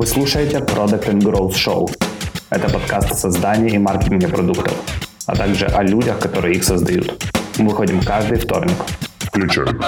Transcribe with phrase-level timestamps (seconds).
[0.00, 1.86] Вы слушаете Product and Growth Show.
[2.48, 4.72] Это подкаст о создании и маркетинге продуктов,
[5.26, 7.22] а также о людях, которые их создают.
[7.58, 8.76] Мы выходим каждый вторник.
[9.18, 9.78] Включаем.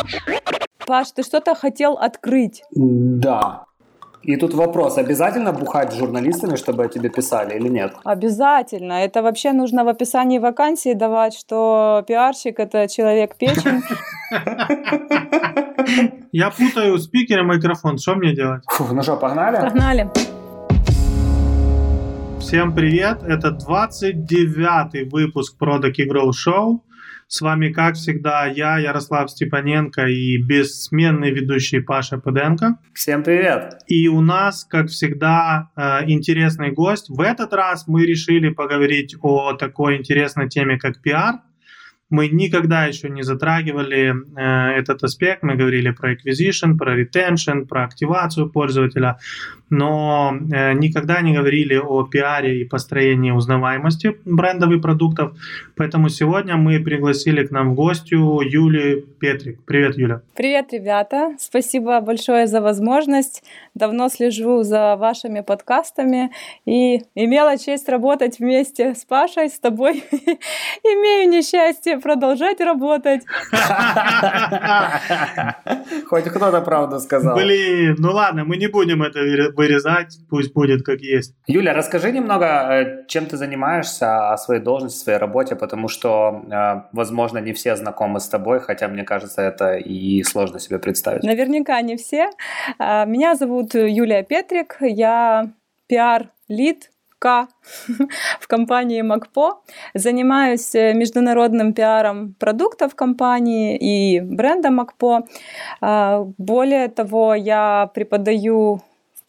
[0.87, 2.63] Паш, ты что-то хотел открыть?
[2.73, 3.65] Да.
[4.23, 7.95] И тут вопрос, обязательно бухать с журналистами, чтобы о тебе писали или нет?
[8.05, 8.93] Обязательно.
[8.93, 13.83] Это вообще нужно в описании вакансии давать, что пиарщик– это человек-печень.
[16.33, 17.99] Я путаю спикер и микрофон.
[17.99, 18.63] Что мне делать?
[18.69, 19.57] Фу, ну что, погнали?
[19.61, 20.11] Погнали.
[22.41, 23.23] Всем привет!
[23.23, 26.81] Это 29-й выпуск Product и Grow Show.
[27.29, 32.79] С вами, как всегда, я, Ярослав Степаненко и бессменный ведущий Паша Пыденко.
[32.93, 33.79] Всем привет!
[33.87, 37.09] И у нас, как всегда, э, интересный гость.
[37.09, 41.37] В этот раз мы решили поговорить о такой интересной теме, как пиар–
[42.13, 45.43] мы никогда еще не затрагивали э, этот аспект.
[45.43, 49.19] Мы говорили про acquisition, про retention, про активацию пользователя,
[49.73, 55.33] но э, никогда не говорили о пиаре и построении узнаваемости брендов и продуктов.
[55.77, 59.65] Поэтому сегодня мы пригласили к нам в гостю Юлию Петрик.
[59.65, 60.21] Привет, Юля.
[60.37, 61.35] Привет, ребята.
[61.39, 63.43] Спасибо большое за возможность.
[63.75, 66.33] Давно слежу за вашими подкастами
[66.67, 70.05] и имела честь работать вместе с Пашей, с тобой.
[70.85, 73.23] Имею несчастье продолжать работать.
[76.09, 77.37] Хоть кто-то правду сказал.
[77.37, 79.21] Блин, ну ладно, мы не будем это
[79.63, 81.35] вырезать, пусть будет как есть.
[81.47, 86.83] Юля, расскажи немного, э, чем ты занимаешься, о своей должности, своей работе, потому что, э,
[86.93, 91.23] возможно, не все знакомы с тобой, хотя, мне кажется, это и сложно себе представить.
[91.23, 92.31] Наверняка не все.
[92.79, 95.53] А, меня зовут Юлия Петрик, я
[95.89, 96.91] пиар-лид
[97.23, 97.47] к
[98.41, 99.63] в компании МакПо.
[99.95, 105.21] Занимаюсь э, международным пиаром продуктов компании и бренда МакПо.
[105.81, 108.81] А, более того, я преподаю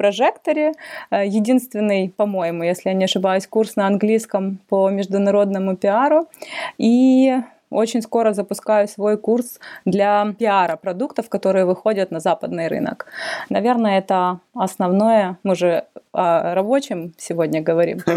[0.03, 0.73] прожекторе.
[1.11, 6.27] Э, единственный, по-моему, если я не ошибаюсь, курс на английском по международному пиару.
[6.77, 7.33] И
[7.69, 13.05] очень скоро запускаю свой курс для пиара продуктов, которые выходят на западный рынок.
[13.49, 15.37] Наверное, это основное.
[15.43, 17.99] Мы же о рабочем сегодня говорим.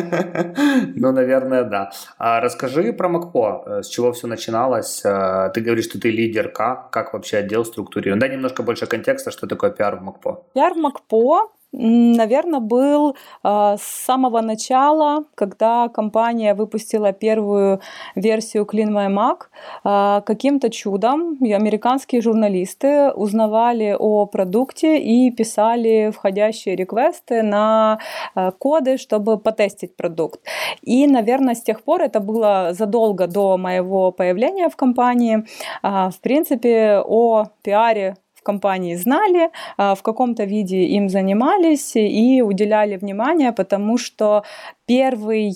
[0.97, 1.91] Ну, наверное, да.
[2.19, 3.81] А расскажи про МакПо.
[3.83, 5.03] С чего все начиналось?
[5.05, 6.89] Э, ты говоришь, что ты лидер К.
[6.91, 8.19] Как вообще отдел структурирован?
[8.19, 10.43] Дай немножко больше контекста, что такое пиар в МакПо.
[10.55, 17.81] Пиар в МакПо наверное, был а, с самого начала, когда компания выпустила первую
[18.15, 19.49] версию Clean My Mac.
[19.85, 27.99] А, каким-то чудом американские журналисты узнавали о продукте и писали входящие реквесты на
[28.35, 30.41] а, коды, чтобы потестить продукт.
[30.83, 35.45] И, наверное, с тех пор, это было задолго до моего появления в компании,
[35.83, 43.53] в принципе, о пиаре компании знали, а, в каком-то виде им занимались и уделяли внимание,
[43.53, 44.43] потому что
[44.87, 45.53] первый,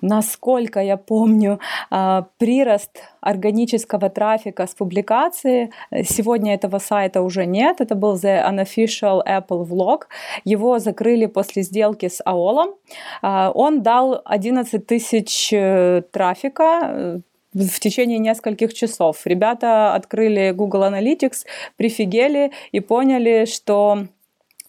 [0.00, 1.58] насколько я помню,
[1.90, 5.70] а, прирост органического трафика с публикации.
[6.04, 7.80] Сегодня этого сайта уже нет.
[7.80, 10.00] Это был The Unofficial Apple Vlog.
[10.44, 12.74] Его закрыли после сделки с AOL.
[13.22, 17.20] А, он дал 11 тысяч э, трафика э,
[17.54, 19.22] в течение нескольких часов.
[19.24, 21.44] Ребята открыли Google Analytics,
[21.76, 24.06] прифигели и поняли, что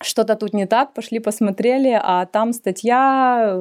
[0.03, 3.57] что-то тут не так, пошли посмотрели, а там статья,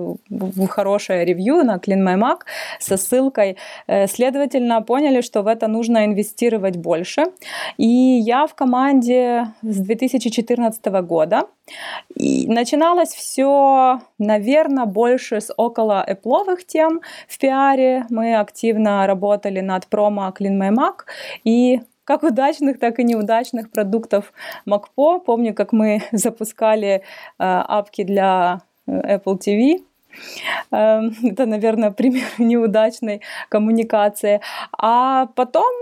[0.68, 2.40] хорошая ревью на Clean My Mac
[2.80, 3.56] со ссылкой.
[3.86, 7.24] Э, следовательно, поняли, что в это нужно инвестировать больше.
[7.78, 11.42] И я в команде с 2014 года.
[12.14, 18.04] И начиналось все, наверное, больше с около эпловых тем в пиаре.
[18.10, 21.04] Мы активно работали над промо Clean My Mac
[21.44, 21.80] и
[22.12, 24.32] как удачных, так и неудачных продуктов
[24.66, 25.20] MacPo.
[25.20, 27.00] Помню, как мы запускали э,
[27.38, 29.82] апки для э, Apple TV.
[30.70, 34.40] Э, это, наверное, пример неудачной коммуникации.
[34.78, 35.72] А потом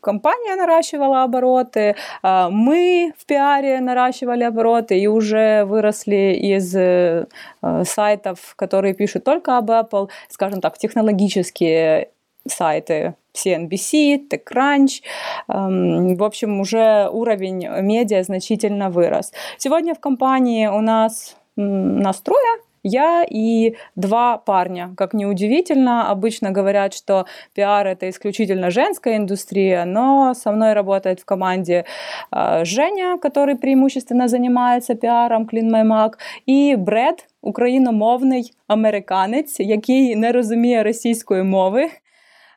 [0.00, 6.76] компания наращивала обороты, э, мы в пиаре наращивали обороты и уже выросли из
[7.88, 12.10] сайтов, которые пишут только об Apple, скажем так, технологические
[12.47, 15.01] сайты CNBC, TechCrunch.
[15.47, 19.33] Эм, в общем, уже уровень медиа значительно вырос.
[19.57, 24.93] Сегодня в компании у нас настроя я и два парня.
[24.95, 27.25] Как ни удивительно, обычно говорят, что
[27.55, 31.85] пиар это исключительно женская индустрия, но со мной работает в команде
[32.31, 36.13] э, Женя, который преимущественно занимается піаром Clean My Mac,
[36.45, 41.89] і Бред, україномовний американець, який не розуміє російської мови.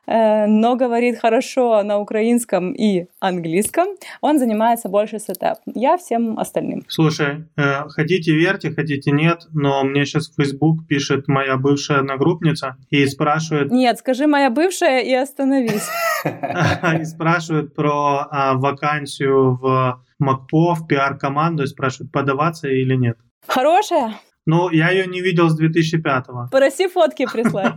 [0.06, 3.88] э, но говорит хорошо на украинском и английском.
[4.20, 5.58] Он занимается больше сетап.
[5.66, 6.84] Я всем остальным.
[6.88, 12.76] Слушай, э, хотите верьте, хотите нет, но мне сейчас в Facebook пишет моя бывшая одногруппница
[12.90, 13.70] и спрашивает...
[13.70, 15.88] Нет, скажи моя бывшая и остановись.
[17.00, 23.18] И спрашивает про а, вакансию в МакПо, в пиар-команду, и спрашивает, подаваться или нет.
[23.46, 24.14] Хорошая?
[24.46, 26.48] Ну, я ее не видел с 2005-го.
[26.50, 27.72] Проси фотки прислать.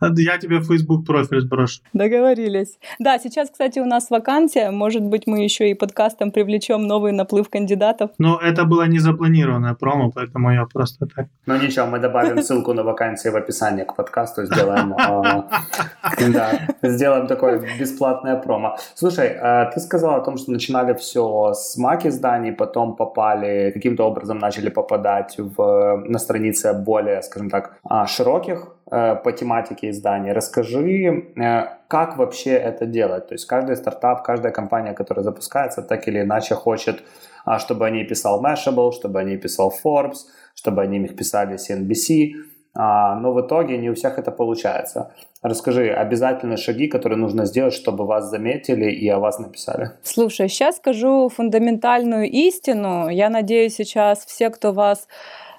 [0.18, 1.80] Я тебе в Facebook профиль сброшу.
[1.94, 2.78] Договорились.
[2.98, 4.70] Да, сейчас, кстати, у нас вакансия.
[4.70, 8.10] Может быть, мы еще и подкастом привлечем новый наплыв кандидатов.
[8.18, 11.26] Но это было не запланированное промо, поэтому я просто так.
[11.46, 14.94] Ну ничего, мы добавим ссылку на вакансии в описании к подкасту, сделаем,
[16.32, 18.76] да, сделаем такое бесплатное промо.
[18.94, 24.04] Слушай, а ты сказал о том, что начинали все с маки зданий, потом попали, каким-то
[24.04, 30.32] образом начали попадать в, на страницы более, скажем так, а, широких э, по тематике изданий.
[30.32, 33.28] Расскажи, э, как вообще это делать?
[33.28, 37.02] То есть каждый стартап, каждая компания, которая запускается, так или иначе хочет,
[37.44, 42.32] а, чтобы они писал Mashable, чтобы они писал Forbes, чтобы они их писали CNBC,
[42.76, 45.10] но в итоге не у всех это получается.
[45.42, 49.90] Расскажи обязательно шаги, которые нужно сделать, чтобы вас заметили и о вас написали.
[50.02, 53.08] Слушай, сейчас скажу фундаментальную истину.
[53.08, 55.08] Я надеюсь, сейчас все, кто вас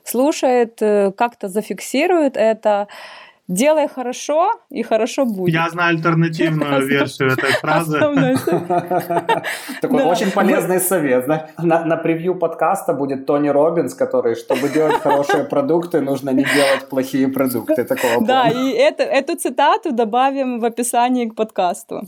[0.03, 2.87] слушает, э, как-то зафиксирует это.
[3.47, 5.53] Делай хорошо, и хорошо будет.
[5.53, 7.97] Я знаю альтернативную версию этой фразы.
[9.81, 11.27] Такой очень полезный совет.
[11.57, 17.29] На превью подкаста будет Тони Робинс, который, чтобы делать хорошие продукты, нужно не делать плохие
[17.29, 17.85] продукты.
[17.85, 22.01] Такого да, и эту цитату добавим в описании к подкасту.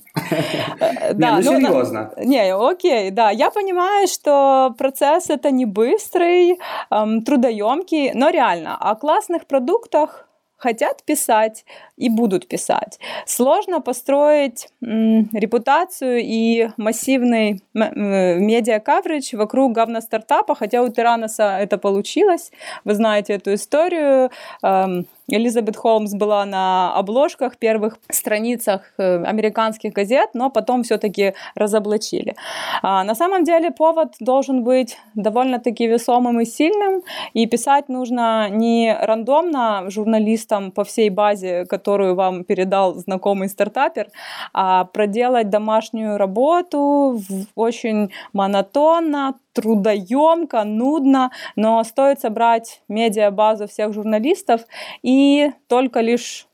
[1.13, 2.12] Да, ну, ну серьезно.
[2.18, 3.30] Не, окей, да.
[3.30, 6.59] Я понимаю, что процесс это не быстрый,
[6.89, 10.29] трудоемкий, но реально о классных продуктах
[10.59, 11.65] хотят писать
[11.97, 13.00] и будут писать.
[13.25, 22.51] Сложно построить репутацию и массивный медиа-каверидж вокруг говно-стартапа, хотя у Тираноса это получилось.
[22.83, 24.29] Вы знаете эту историю.
[24.61, 32.36] Эм, Элизабет Холмс была на обложках, первых страницах э, американских газет, но потом все-таки разоблачили.
[32.81, 37.04] А на самом деле повод должен быть довольно-таки весомым и сильным,
[37.34, 44.08] и писать нужно не рандомно журналистам по всей базе, которую вам передал знакомый стартапер,
[44.54, 47.20] а проделать домашнюю работу
[47.56, 54.61] очень монотонно, трудоемко, нудно, но стоит собрать медиабазу всех журналистов
[55.01, 56.47] и только лишь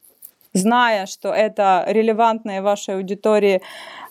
[0.53, 3.61] зная, что это релевантные вашей аудитории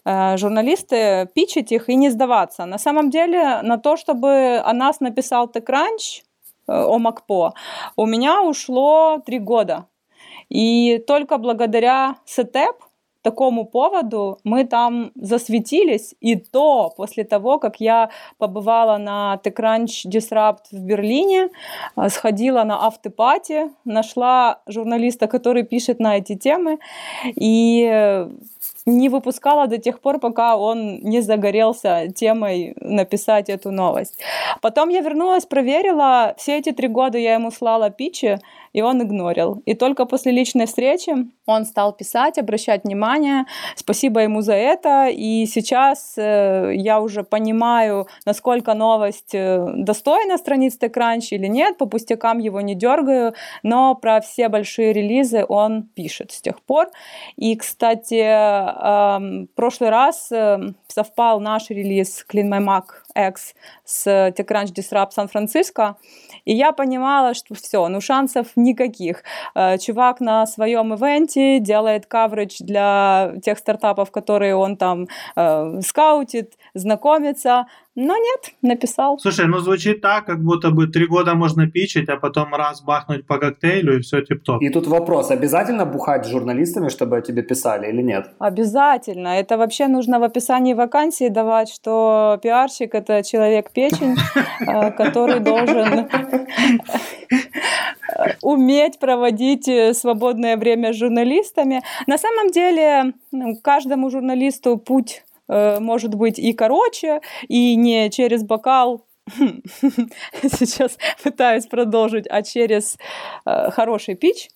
[0.04, 2.66] э, журналисты, пичить их и не сдаваться.
[2.66, 6.22] На самом деле на то, чтобы о нас написал TechCrunch,
[6.68, 7.54] э, о МакПо,
[7.96, 9.86] у меня ушло три года.
[10.50, 12.76] И только благодаря СТЭП
[13.24, 20.64] такому поводу мы там засветились, и то после того, как я побывала на TechCrunch Disrupt
[20.70, 21.48] в Берлине,
[21.96, 26.78] а, сходила на автопати, нашла журналиста, который пишет на эти темы,
[27.24, 28.26] и
[28.86, 34.18] не выпускала до тех пор, пока он не загорелся темой написать эту новость.
[34.60, 38.38] Потом я вернулась, проверила, все эти три года я ему слала питчи,
[38.74, 39.62] и он игнорил.
[39.64, 41.12] И только после личной встречи
[41.46, 43.46] он стал писать, обращать внимание.
[43.76, 45.08] Спасибо ему за это.
[45.08, 51.78] И сейчас э, я уже понимаю, насколько новость э, достойна страниц TechCrunch или нет.
[51.78, 56.88] По пустякам его не дергаю, но про все большие релизы он пишет с тех пор.
[57.36, 60.58] И, кстати, э, прошлый раз э,
[60.88, 63.54] совпал наш релиз Clean My Mac X
[63.84, 65.96] с TechCrunch Disrupt Сан-Франциско.
[66.44, 69.22] И я понимала, что все, ну шансов никаких.
[69.54, 75.06] Э, чувак на своем ивенте делает каверидж для тех стартапов, которые он там
[75.36, 77.66] э, скаутит, знакомится,
[77.96, 79.18] но нет, написал.
[79.20, 83.24] Слушай, ну звучит так, как будто бы три года можно пичить, а потом раз бахнуть
[83.26, 84.60] по коктейлю и все тип-топ.
[84.62, 88.30] И тут вопрос, обязательно бухать с журналистами, чтобы о тебе писали или нет?
[88.40, 89.28] Обязательно.
[89.28, 94.16] Это вообще нужно в описании вакансии давать, что пиарщик— это человек-печень,
[94.66, 96.08] э, который должен
[98.42, 101.82] уметь проводить э, свободное время с журналистами.
[102.06, 108.42] На самом деле, ну, каждому журналисту путь Э, может быть и короче, и не через
[108.42, 109.04] бокал
[110.42, 112.96] сейчас пытаюсь продолжить, а через
[113.46, 114.50] э, хороший пич.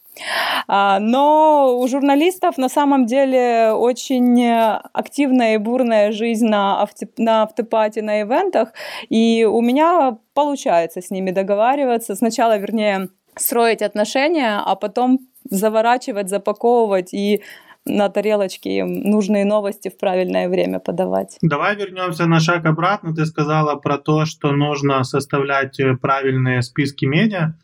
[0.66, 4.48] А, но у журналистов на самом деле очень
[4.92, 8.72] активная и бурная жизнь на, авто, на автопате, на ивентах,
[9.08, 12.14] и у меня получается с ними договариваться.
[12.14, 15.20] Сначала, вернее, строить отношения, а потом
[15.50, 17.42] заворачивать, запаковывать и
[17.84, 21.38] на тарелочке им нужные новости в правильное время подавать.
[21.42, 23.14] Давай вернемся на шаг обратно.
[23.14, 27.54] Ты сказала про то, что нужно составлять э, правильные списки медиа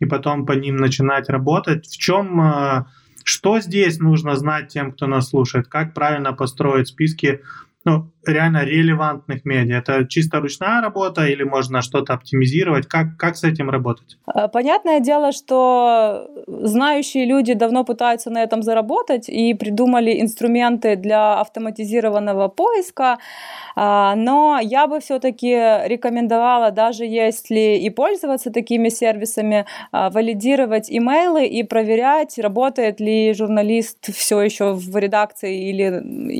[0.00, 1.86] и потом по ним начинать работать.
[1.86, 2.84] В чем, э,
[3.22, 5.68] что здесь нужно знать тем, кто нас слушает?
[5.68, 7.40] Как правильно построить списки
[7.84, 9.78] ну, реально релевантных медиа?
[9.78, 12.86] Это чисто ручная работа или можно что-то оптимизировать?
[12.86, 14.18] Как, как с этим работать?
[14.34, 21.40] Э, понятное дело, что знающие люди давно пытаются на этом заработать и придумали инструменты для
[21.40, 23.18] автоматизированного поиска,
[23.76, 25.48] а, но я бы все-таки
[25.86, 34.12] рекомендовала, даже если и пользоваться такими сервисами, а, валидировать имейлы и проверять, работает ли журналист
[34.14, 35.84] все еще в редакции или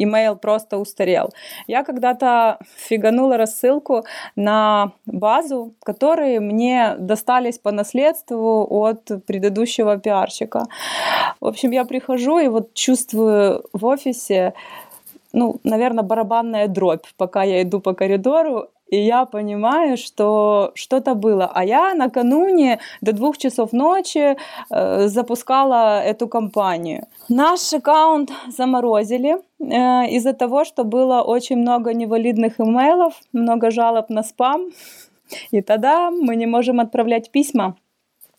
[0.02, 1.30] имейл просто устарел.
[1.70, 2.58] Я когда-то
[2.88, 10.64] фиганула рассылку на базу, которые мне достались по наследству от предыдущего пиарщика.
[11.40, 14.52] В общем, я прихожу и вот чувствую в офисе,
[15.32, 21.50] ну, наверное, барабанная дробь, пока я иду по коридору, и я понимаю, что что-то было.
[21.54, 24.37] А я накануне до двух часов ночи
[24.70, 27.06] э, запускала эту кампанию.
[27.28, 34.23] Наш аккаунт заморозили э, из-за того, что было очень много невалидных имейлов, много жалоб на
[34.23, 34.70] спам.
[35.52, 37.76] И тогда мы не можем отправлять письма.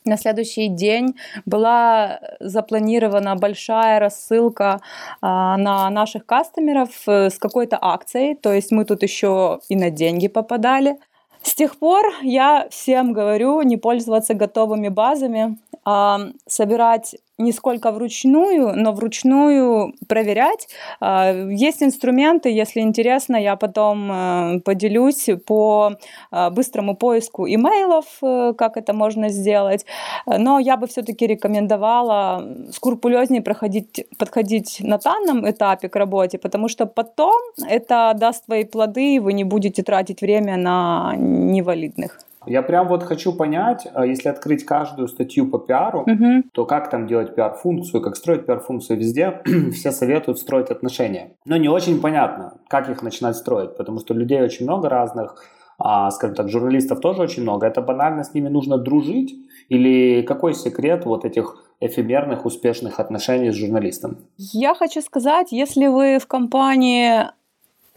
[0.03, 1.15] На следующий день
[1.45, 4.81] была запланирована большая рассылка
[5.21, 9.91] а, на наших кастомеров э, с какой-то акцией, то есть мы тут еще и на
[9.91, 10.97] деньги попадали.
[11.43, 18.73] С тех пор я всем говорю не пользоваться готовыми базами, а собирать не сколько вручную,
[18.75, 20.67] но вручную проверять.
[20.99, 25.93] А, есть инструменты, если интересно, я потом э, поделюсь по
[26.31, 29.85] а, быстрому поиску имейлов, э, как это можно сделать.
[30.25, 36.85] Но я бы все-таки рекомендовала скрупулезнее проходить, подходить на данном этапе к работе, потому что
[36.85, 42.19] потом это даст свои плоды, и вы не будете тратить время на невалидных.
[42.45, 46.43] Я прям вот хочу понять, а если открыть каждую статью по пиару, угу.
[46.53, 49.41] то как там делать пиар-функцию, как строить пиар-функцию везде,
[49.73, 51.35] все советуют строить отношения.
[51.45, 55.35] Но не очень понятно, как их начинать строить, потому что людей очень много разных,
[55.77, 57.67] а, скажем так, журналистов тоже очень много.
[57.67, 59.35] Это банально с ними нужно дружить?
[59.69, 64.17] Или какой секрет вот этих эфемерных успешных отношений с журналистом?
[64.37, 67.27] Я хочу сказать, если вы в компании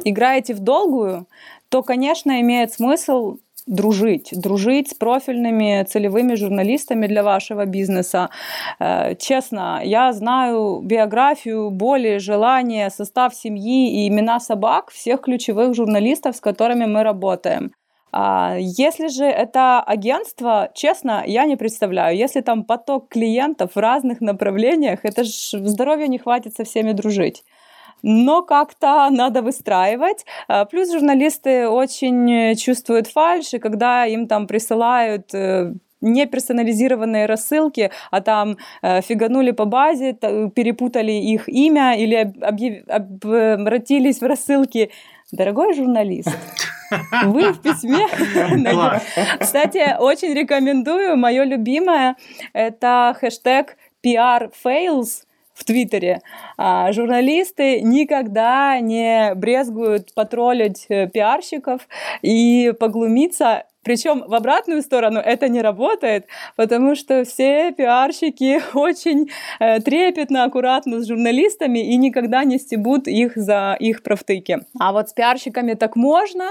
[0.02, 1.26] играете в долгую,
[1.68, 3.36] то, конечно, имеет смысл
[3.66, 8.30] дружить, дружить с профильными целевыми журналистами для вашего бизнеса.
[8.78, 16.37] Э, честно, я знаю биографию, боли, желания, состав семьи и имена собак всех ключевых журналистов,
[16.37, 17.73] с которыми мы работаем.
[18.16, 22.16] А если же это агентство, честно, я не представляю.
[22.16, 25.33] Если там поток клиентов в разных направлениях, это же
[25.66, 27.42] здоровья не хватит со всеми дружить
[28.06, 30.26] но как-то надо выстраивать.
[30.46, 37.90] А, плюс журналисты очень чувствуют фальш, и когда им там присылают э, не персонализированные рассылки,
[38.11, 42.84] а там э, фиганули по базе, перепутали их имя или объяв...
[43.58, 44.90] обратились в рассылки.
[45.32, 46.28] Дорогой журналист,
[47.25, 48.06] вы в письме.
[49.40, 51.16] Кстати, очень рекомендую.
[51.16, 52.16] Мое любимое
[52.52, 56.20] это хэштег PR fails в Твиттере.
[56.56, 61.88] А, журналисты никогда не брезгуют потроллить э, пиарщиков
[62.23, 69.30] и поглумиться причем в обратную сторону это не работает, потому что все пиарщики очень
[69.61, 74.61] э, трепетно, аккуратно с журналистами и никогда не стебут их за их профтыки.
[74.80, 76.46] А вот с пиарщиками так можно,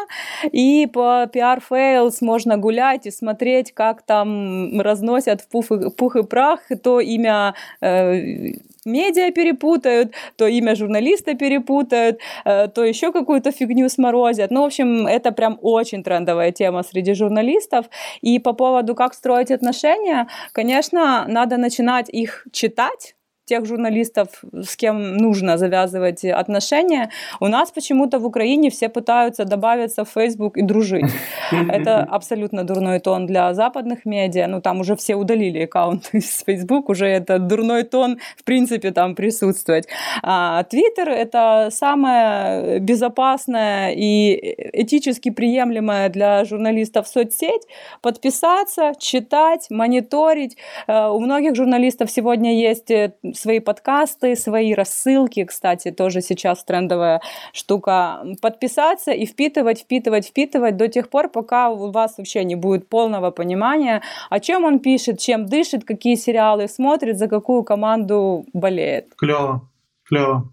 [0.51, 6.15] и по PR Fails можно гулять и смотреть, как там разносят в пух и, пух
[6.15, 8.53] и прах то имя э,
[8.85, 14.51] медиа перепутают, то имя журналиста перепутают, э, то еще какую-то фигню сморозят.
[14.51, 17.85] Ну, в общем, это прям очень трендовая тема среди журналистов.
[18.21, 25.17] И по поводу, как строить отношения, конечно, надо начинать их читать, тех журналистов, с кем
[25.17, 27.09] нужно завязывать отношения.
[27.39, 31.11] У нас почему-то в Украине все пытаются добавиться в Facebook и дружить.
[31.51, 34.47] Это абсолютно дурной тон для западных медиа.
[34.47, 39.15] Ну, там уже все удалили аккаунты с Facebook, уже это дурной тон, в принципе, там
[39.15, 39.87] присутствовать.
[40.21, 47.63] А Twitter— это самая безопасная и этически приемлемая для журналистов соцсеть.
[48.01, 50.57] Подписаться, читать, мониторить.
[50.87, 57.21] Э, у многих журналистов сегодня есть э, свои подкасты, свои рассылки, кстати, тоже сейчас трендовая
[57.51, 62.89] штука, подписаться и впитывать, впитывать, впитывать до тех пор, пока у вас вообще не будет
[62.89, 69.13] полного понимания, о чем он пишет, чем дышит, какие сериалы смотрит, за какую команду болеет.
[69.15, 69.69] Клево.
[70.07, 70.51] Клево.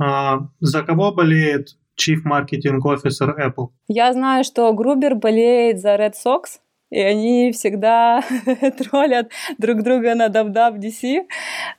[0.00, 3.68] А, за кого болеет Chief Marketing Officer Apple?
[3.88, 6.60] Я знаю, что Грубер болеет за Red Sox,
[6.90, 8.22] и они всегда
[8.78, 11.26] троллят друг друга на WWDC,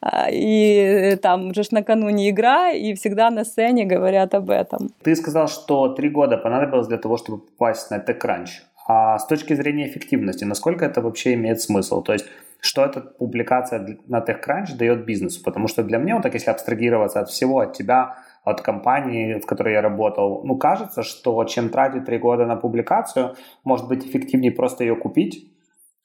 [0.01, 4.89] а, и там уже накануне игра, и всегда на сцене говорят об этом.
[5.03, 8.49] Ты сказал, что три года понадобилось для того, чтобы попасть на TechCrunch.
[8.87, 12.01] А с точки зрения эффективности, насколько это вообще имеет смысл?
[12.01, 12.25] То есть
[12.61, 15.43] что эта публикация на TechCrunch дает бизнесу?
[15.43, 19.45] Потому что для меня, вот так если абстрагироваться от всего, от тебя, от компании, в
[19.45, 24.51] которой я работал, ну, кажется, что чем тратить три года на публикацию, может быть эффективнее
[24.51, 25.51] просто ее купить,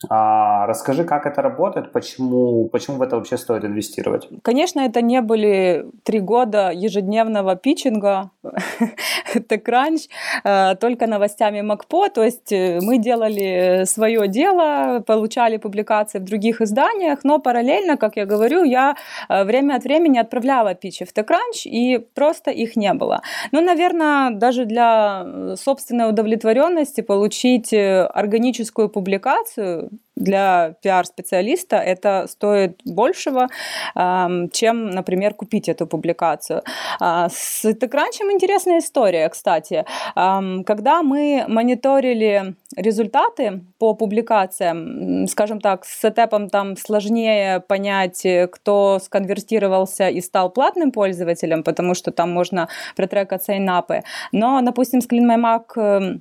[0.08, 4.28] а, расскажи, как это работает, почему, почему в это вообще стоит инвестировать?
[4.42, 8.30] Конечно, это не были три года ежедневного питчинга,
[9.34, 10.08] TechCrunch,
[10.44, 16.60] э, только новостями МакПо, то есть э, мы делали свое дело, получали публикации в других
[16.60, 18.96] изданиях, но параллельно, как я говорю, я
[19.28, 23.22] э, время от времени отправляла питчи в TechCrunch, и просто их не было.
[23.52, 33.48] Ну, наверное, даже для собственной удовлетворенности получить органическую публикацию для пиар-специалиста это стоит большего,
[33.94, 36.62] чем, например, купить эту публикацию.
[37.00, 39.84] А, с TechCrunch интересная история, кстати.
[40.14, 50.08] Когда мы мониторили результаты по публикациям, скажем так, с сетапом там сложнее понять, кто сконвертировался
[50.08, 54.02] и стал платным пользователем, потому что там можно протрекать сайнапы.
[54.32, 56.20] Но, допустим, с CleanMyMac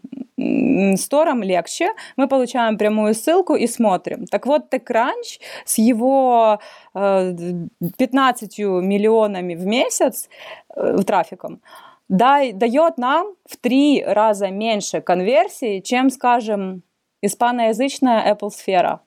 [0.98, 1.90] стором легче.
[2.18, 4.26] Мы получаем прямую ссылку и смотрим.
[4.26, 6.60] Так вот, TechCrunch с его
[6.94, 10.30] 15 э, миллионами в месяц
[10.76, 11.62] э, трафиком
[12.10, 16.84] дает нам в три раза меньше конверсии, чем, скажем,
[17.22, 19.00] испаноязычная Apple сфера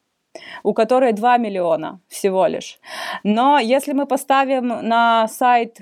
[0.62, 2.78] у которой 2 миллиона всего лишь.
[3.22, 5.80] Но если мы поставим на сайт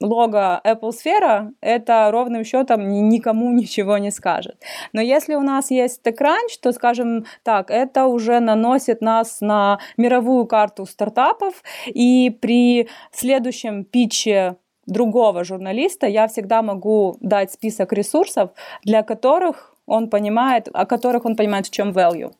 [0.00, 4.56] лого Apple сфера, это ровным счетом никому ничего не скажет.
[4.92, 10.46] Но если у нас есть TechCrunch, то, скажем так, это уже наносит нас на мировую
[10.46, 18.50] карту стартапов, и при следующем питче другого журналиста я всегда могу дать список ресурсов,
[18.84, 22.32] для которых он понимает, о которых он понимает, в чем value.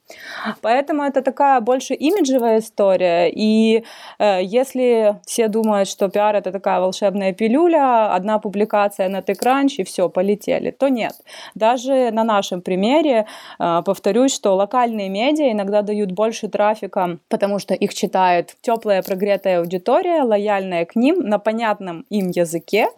[0.63, 3.31] Поэтому это такая больше имиджевая история.
[3.31, 3.85] И
[4.19, 9.85] э, если все думают, что пиар это такая волшебная пилюля, одна публикация на TechCrunch и
[9.85, 11.15] все, полетели, то нет.
[11.55, 13.27] Даже на нашем примере
[13.59, 19.61] э, повторюсь, что локальные медиа иногда дают больше трафика, потому что их читает теплая прогретая
[19.61, 22.89] аудитория, лояльная к ним на понятном им языке,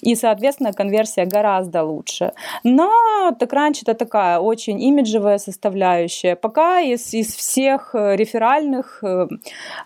[0.00, 2.32] и, соответственно, конверсия гораздо лучше.
[2.64, 2.90] Но
[3.38, 6.34] TechCrunch это такая очень имиджевая составляющая.
[6.34, 9.28] Пока из, из всех э, реферальных, э,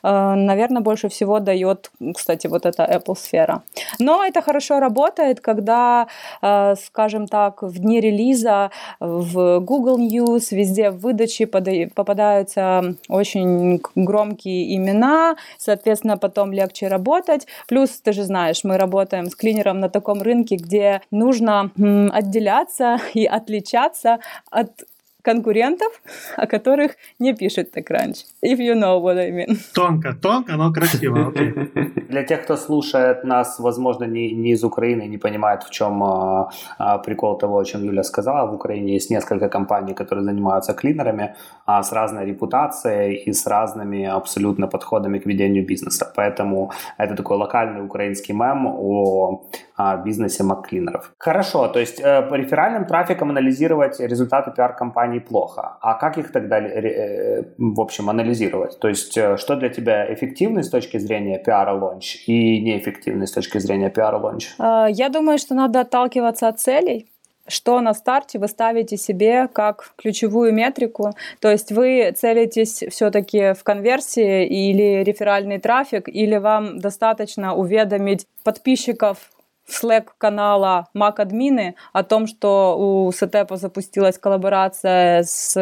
[0.03, 3.63] э, наверное, больше всего дает, кстати, вот эта Apple сфера.
[3.99, 6.07] Но это хорошо работает, когда,
[6.41, 15.37] скажем так, в дни релиза в Google News, везде в выдаче попадаются очень громкие имена,
[15.59, 17.47] соответственно, потом легче работать.
[17.69, 21.71] Плюс, ты же знаешь, мы работаем с клинером на таком рынке, где нужно
[22.13, 24.19] отделяться и отличаться отличаться
[24.51, 24.85] от
[25.23, 26.03] конкурентов,
[26.37, 28.27] о которых не пишет TechCrunch.
[28.43, 29.57] If you know what I mean.
[29.75, 31.31] Тонко, тонко, но красиво.
[31.31, 32.09] Okay.
[32.09, 36.51] Для тех, кто слушает нас, возможно, не, не из Украины, не понимает, в чем а,
[36.79, 38.51] а, прикол того, о чем Юля сказала.
[38.51, 44.05] В Украине есть несколько компаний, которые занимаются клинерами а, с разной репутацией и с разными
[44.05, 46.13] абсолютно подходами к ведению бизнеса.
[46.15, 49.43] Поэтому это такой локальный украинский мем о
[49.77, 51.03] а, бизнесе MacCleaner ов.
[51.19, 55.79] Хорошо, то есть э, по реферальным трафикам анализировать результаты пиар-компании плохо.
[55.81, 58.79] А как их тогда, э, в общем, анализировать?
[58.79, 63.33] То есть э, что для тебя эффективный с точки зрения пиара launch и неэффективный с
[63.33, 64.51] точки зрения пиара launch?
[64.59, 67.11] А, я думаю, что надо отталкиваться от целей
[67.47, 71.13] что на старте вы ставите себе как ключевую метрику.
[71.41, 79.31] То есть вы целитесь все-таки в конверсии или реферальный трафик, или вам достаточно уведомить подписчиков
[79.69, 85.55] Slack канала MacAdmin о том, что у Сетепа запустилась коллаборация с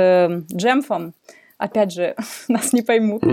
[0.53, 1.15] Джемфом,
[1.63, 2.15] опять же,
[2.49, 3.23] нас не поймут.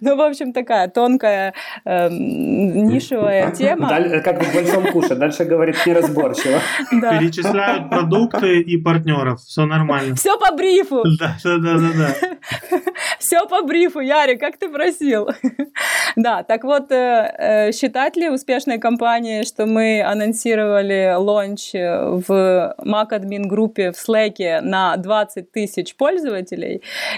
[0.00, 1.52] Ну, в общем, такая тонкая
[1.84, 3.88] эм, нишевая тема.
[4.24, 6.60] Как в большом куше, дальше говорит неразборчиво.
[6.90, 10.14] Перечисляют продукты и партнеров, все нормально.
[10.14, 11.04] Все по брифу.
[11.20, 12.78] Да, да, да, да.
[13.18, 15.28] Все по брифу, Яри, как ты просил.
[16.16, 23.46] Да, так вот, э, э, считать ли успешной компанией, что мы анонсировали лонч в MacAdmin
[23.46, 26.49] группе в Slack на 20 тысяч пользователей,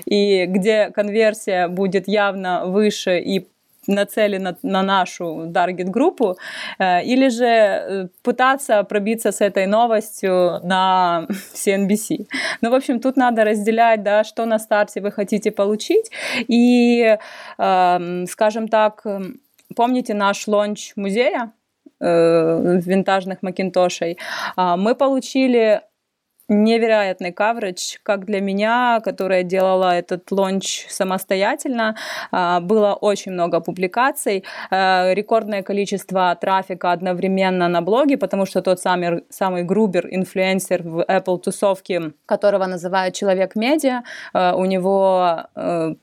[0.04, 3.46] и где конверсия будет явно выше и
[3.86, 6.36] нацелен на нашу таргет-группу,
[6.78, 12.26] э, или же э, пытаться пробиться с этой новостью на CNBC.
[12.60, 16.10] Ну, в общем, тут надо разделять, да, что на старте вы хотите получить,
[16.48, 17.18] и,
[17.58, 19.04] эм, скажем так,
[19.74, 21.52] помните наш launch музея,
[22.00, 24.18] винтажных макинтошей,
[24.56, 25.82] а, мы получили
[26.48, 31.96] невероятный coverage, как для меня, которая делала этот launch самостоятельно.
[32.31, 38.81] А, было очень много публикаций, а, рекордное количество трафика одновременно на блоге, потому что тот
[38.81, 44.02] самый, самый Грубер инфлюенсер в Apple тусовке, которого называют человек медиа,
[44.33, 45.46] а, у него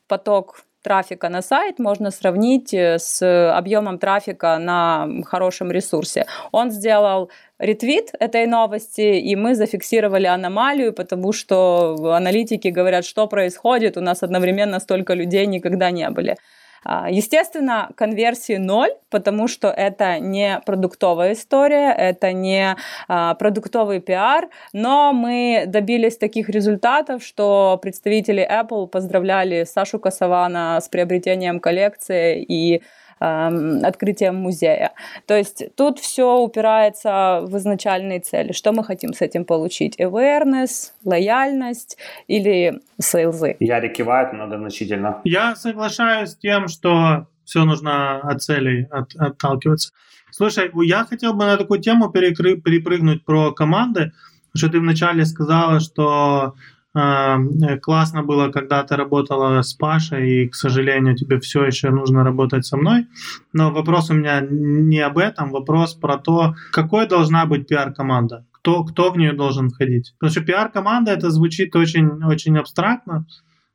[0.07, 3.21] поток трафика на сайт можно сравнить э, с
[3.57, 6.25] объемом трафика на хорошем ресурсе.
[6.51, 13.97] Он сделал ретвит этой новости, и мы зафиксировали аномалию, потому что аналитики говорят, что происходит,
[13.97, 16.37] у нас одновременно столько людей никогда не были.
[16.83, 22.75] А, естественно, конверсии ноль, потому что это не продуктовая история, это не
[23.07, 30.87] а, продуктовый пиар, но мы добились таких результатов, что представители Apple поздравляли Сашу Касавана с
[30.87, 32.81] приобретением коллекции и
[33.19, 34.93] открытием музея.
[35.25, 38.53] То есть тут все упирается в изначальные цели.
[38.53, 39.99] Что мы хотим с этим получить?
[39.99, 43.57] Awareness, лояльность или сейлзы?
[43.59, 45.21] Ярик кивает многозначительно.
[45.23, 49.91] Я соглашаюсь с тем, что все нужно от целей от, отталкиваться.
[50.31, 54.11] Слушай, я хотел бы на такую тему перекры, перепрыгнуть про команды,
[54.55, 56.53] что ты вначале сказала, что
[56.93, 62.65] классно было, когда ты работала с Пашей, и, к сожалению, тебе все еще нужно работать
[62.65, 63.07] со мной.
[63.53, 68.83] Но вопрос у меня не об этом, вопрос про то, какой должна быть пиар-команда, кто,
[68.83, 70.13] кто в нее должен входить.
[70.17, 73.25] Потому что пиар-команда это звучит очень, очень абстрактно,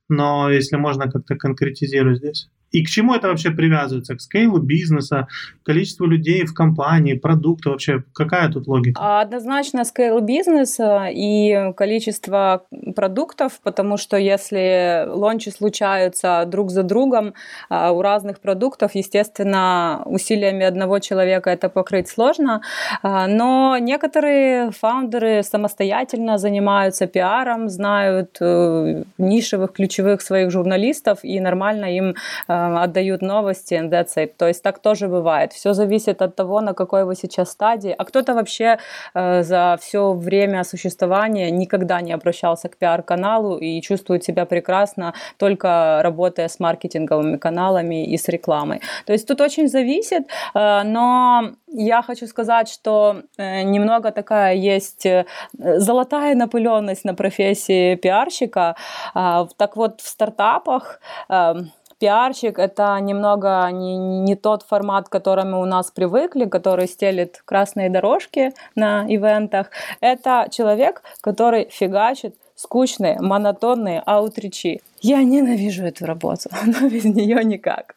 [0.09, 2.51] но если можно как-то конкретизировать здесь.
[2.73, 4.17] И к чему это вообще привязывается?
[4.17, 5.29] К скейлу бизнеса,
[5.63, 8.03] количеству людей в компании, продукта вообще?
[8.13, 9.21] Какая тут логика?
[9.21, 12.65] Однозначно скейл бизнеса и количество
[12.97, 17.35] продуктов, потому что если лончи случаются друг за другом
[17.69, 22.61] а, у разных продуктов, естественно, усилиями одного человека это покрыть сложно,
[23.03, 31.97] а, но некоторые фаундеры самостоятельно занимаются пиаром, знают э, нишевых ключевых своих журналистов и нормально
[31.97, 32.15] им
[32.49, 34.35] а, отдают новости, and that's it.
[34.37, 35.53] То есть так тоже бывает.
[35.53, 37.95] Все зависит от того, на какой вы сейчас стадии.
[37.97, 38.79] А кто-то вообще
[39.15, 46.01] э, за все время существования никогда не обращался к пиар-каналу и чувствует себя прекрасно, только
[46.03, 48.81] работая с маркетинговыми каналами и с рекламой.
[49.07, 50.25] То есть тут очень зависит,
[50.55, 55.27] э, но я хочу сказать, что э, немного такая есть э,
[55.59, 58.77] золотая напыленность на профессии пиарщика.
[59.15, 61.55] Э, так вот, в стартапах э,
[61.99, 67.91] пиарщик— это немного не, не тот формат, к которому у нас привыкли, который стелит красные
[67.91, 69.71] дорожки на ивентах.
[70.01, 74.81] Это человек, который фигачит скучные, монотонные аутричи.
[75.01, 77.97] Я ненавижу эту работу, но без нее никак.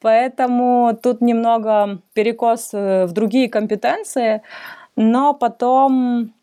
[0.00, 4.42] Поэтому тут немного перекос э, в другие компетенции,
[4.96, 6.33] но потом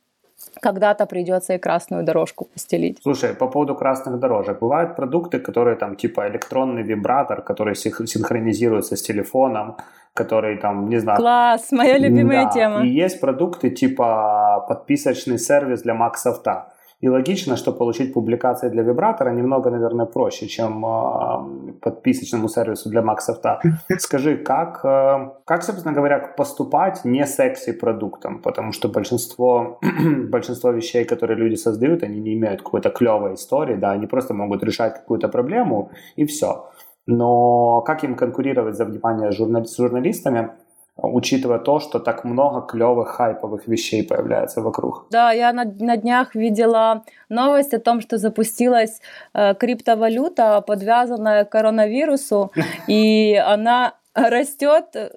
[0.61, 2.99] когда-то придется и красную дорожку постелить.
[3.01, 4.59] Слушай, по поводу красных дорожек.
[4.59, 9.75] Бывают продукты, которые там типа электронный вибратор, который синхронизируется с телефоном,
[10.13, 11.17] который там, не знаю...
[11.17, 12.51] Класс, моя любимая да.
[12.51, 12.85] тема.
[12.85, 16.70] И есть продукты типа подписочный сервис для Mac софта.
[17.01, 23.01] И логично, что получить публикации для вибратора немного, наверное, проще, чем э, подписочному сервису для
[23.01, 23.59] Максофта.
[23.97, 28.39] Скажи, как, э, как, собственно говоря, поступать не секси продуктом?
[28.41, 29.79] Потому что большинство,
[30.29, 34.63] большинство вещей, которые люди создают, они не имеют какой-то клевой истории, да, они просто могут
[34.63, 36.69] решать какую-то проблему и все.
[37.07, 40.49] Но как им конкурировать за внимание журнали- с журналистами?
[40.97, 45.07] Учитывая то, что так много клевых хайповых вещей появляется вокруг.
[45.09, 49.01] Да, я на, на днях видела новость о том, что запустилась
[49.33, 52.51] э, криптовалюта, подвязанная к коронавирусу,
[52.87, 55.09] и она растет э,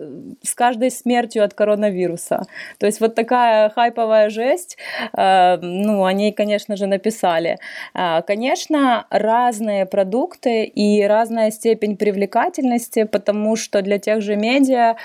[0.42, 2.44] с каждой смертью от коронавируса.
[2.78, 4.76] То есть вот такая хайповая жесть,
[5.16, 7.58] э, ну, о ней, конечно же, написали.
[7.94, 14.96] Э, конечно, разные продукты и разная степень привлекательности, потому что для тех же медиа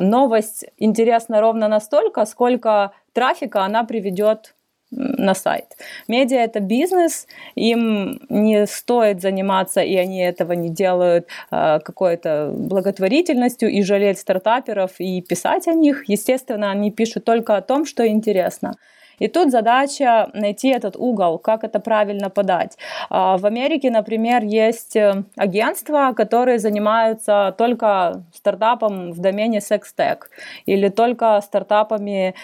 [0.00, 4.54] новость интересна ровно настолько, сколько трафика она приведет
[4.90, 5.76] на сайт.
[6.08, 13.70] Медиа это бизнес, им не стоит заниматься, и они этого не делают э, какой-то благотворительностью
[13.70, 16.08] и жалеть стартаперов и писать о них.
[16.08, 18.76] Естественно, они пишут только о том, что интересно.
[19.18, 22.78] И тут задача найти этот угол, как это правильно подать.
[23.10, 30.30] А, в Америке, например, есть э, агентства, которые занимаются только стартапом в домене секстек
[30.66, 32.34] или только стартапами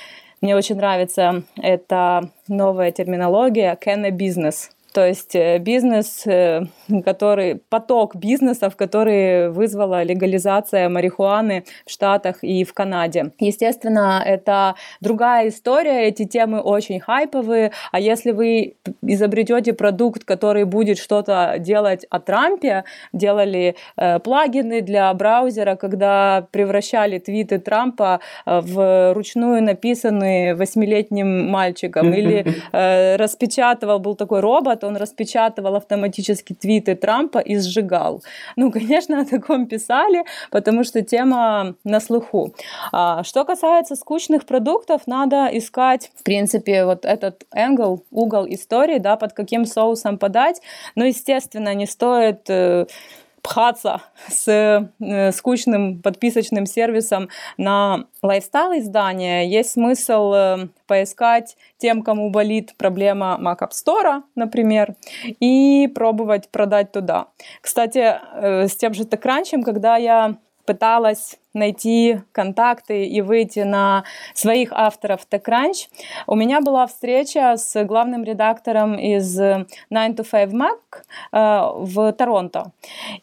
[0.44, 4.68] мне очень нравится эта новая терминология «can business».
[4.94, 6.66] То есть э, бизнес, э,
[7.04, 13.32] который, поток бизнесов, который вызвала легализация марихуаны в Штатах и в Канаде.
[13.40, 20.98] Естественно, это другая история, эти темы очень хайповые, а если вы изобретете продукт, который будет
[20.98, 29.12] что-то делать о Трампе, делали э, плагины для браузера, когда превращали твиты Трампа э, в
[29.12, 37.38] ручную написанные восьмилетним мальчиком, или э, распечатывал, был такой робот, он распечатывал автоматически твиты Трампа
[37.38, 38.22] и сжигал.
[38.56, 42.54] Ну, конечно, о таком писали, потому что тема на слуху.
[42.92, 49.16] А, что касается скучных продуктов, надо искать, в принципе, вот этот энгл, угол истории, да,
[49.16, 50.60] под каким соусом подать.
[50.94, 52.86] Но, естественно, не стоит э,
[53.44, 57.28] пхаться с э, скучным подписочным сервисом
[57.58, 64.94] на лайфстайл издания, есть смысл э, поискать тем, кому болит проблема Mac App Store, например,
[65.40, 67.26] и пробовать продать туда.
[67.60, 74.72] Кстати, э, с тем же TechCrunch, когда я пыталась найти контакты и выйти на своих
[74.72, 75.88] авторов TechCrunch.
[76.26, 80.78] У меня была встреча с главным редактором из 9 to 5 Mac
[81.32, 82.72] э, в Торонто.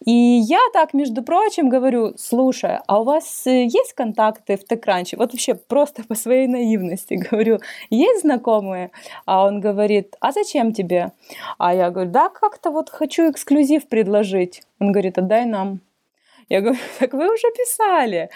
[0.05, 5.17] И я так, между прочим, говорю, слушай, а у вас есть контакты в TechCrunch?
[5.17, 8.91] Вот вообще просто по своей наивности говорю, есть знакомые?
[9.25, 11.11] А он говорит, а зачем тебе?
[11.57, 14.63] А я говорю, да, как-то вот хочу эксклюзив предложить.
[14.79, 15.81] Он говорит, отдай нам.
[16.51, 18.29] Я говорю, так вы уже писали.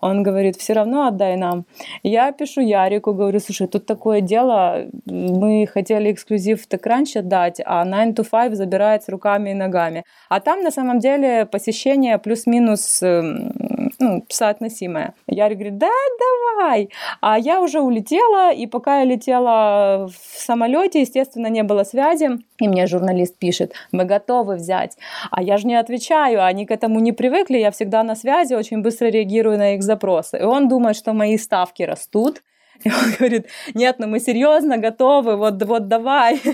[0.00, 1.64] Он говорит, все равно отдай нам.
[2.02, 7.84] Я пишу Ярику, говорю, слушай, тут такое дело, мы хотели эксклюзив в TechCrunch отдать, а
[7.84, 10.04] 9 to 5 забирает с руками и ногами.
[10.28, 13.52] А там на самом деле посещение плюс-минус эм,
[13.98, 15.14] ну, соотносимое.
[15.26, 16.90] Ярик говорит, да, давай.
[17.20, 22.30] А я уже улетела, и пока я летела в самолете, естественно, не было связи.
[22.58, 24.96] И мне журналист пишет, мы готовы взять.
[25.30, 28.82] А я же не отвечаю, они к этому не привыкли, я всегда на связи, очень
[28.82, 30.38] быстро реагирую на их запросы.
[30.38, 32.42] И он думает, что мои ставки растут,
[32.82, 36.40] и он говорит, нет, ну мы серьезно готовы, вот, вот давай.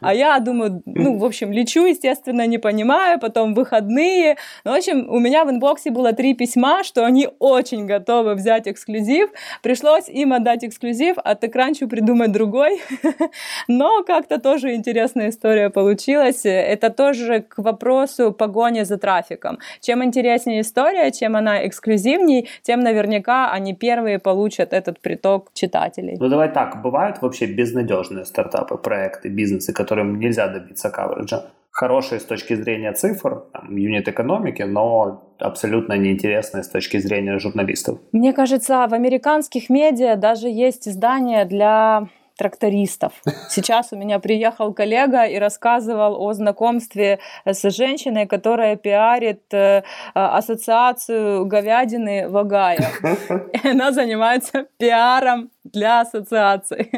[0.00, 4.36] А я думаю, ну, в общем, лечу, естественно, не понимаю, потом выходные.
[4.64, 8.66] Ну, в общем, у меня в инбоксе было три письма, что они очень готовы взять
[8.66, 9.30] эксклюзив.
[9.62, 12.80] Пришлось им отдать эксклюзив, а TechCrunch придумать другой.
[13.68, 16.42] Но как-то тоже интересная история получилась.
[16.44, 19.58] Это тоже к вопросу погони за трафиком.
[19.80, 26.16] Чем интереснее история, чем она эксклюзивней, тем наверняка они первые получат этот приток читателей.
[26.18, 31.42] Ну давай так, бывают вообще безнадежные стартапы, проекты, бизнесы, которым нельзя добиться каверджа?
[31.70, 37.98] Хорошие с точки зрения цифр, там, юнит-экономики, но абсолютно неинтересные с точки зрения журналистов.
[38.12, 42.08] Мне кажется, в американских медиа даже есть издания для
[42.40, 43.12] трактористов.
[43.50, 49.82] Сейчас у меня приехал коллега и рассказывал о знакомстве с женщиной, которая пиарит э,
[50.14, 52.80] ассоциацию говядины в Огайо.
[53.64, 56.90] Она занимается пиаром для ассоциации.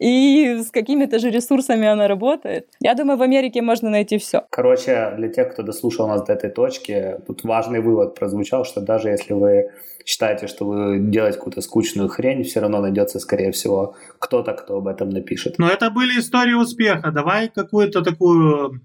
[0.00, 2.66] И с какими-то же ресурсами она работает.
[2.80, 4.42] Я думаю, в Америке можно найти все.
[4.50, 9.08] Короче, для тех, кто дослушал нас до этой точки, тут важный вывод прозвучал, что даже
[9.08, 9.70] если вы
[10.04, 14.88] считаете, что вы делаете какую-то скучную хрень, все равно найдется, скорее всего, кто-то, кто об
[14.88, 15.58] этом напишет.
[15.58, 17.10] Но это были истории успеха.
[17.10, 18.80] Давай какую-то такую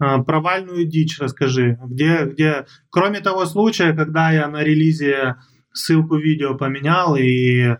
[0.00, 5.36] э, провальную дичь расскажи, где, где, кроме того случая, когда я на релизе
[5.72, 7.78] ссылку видео поменял и а,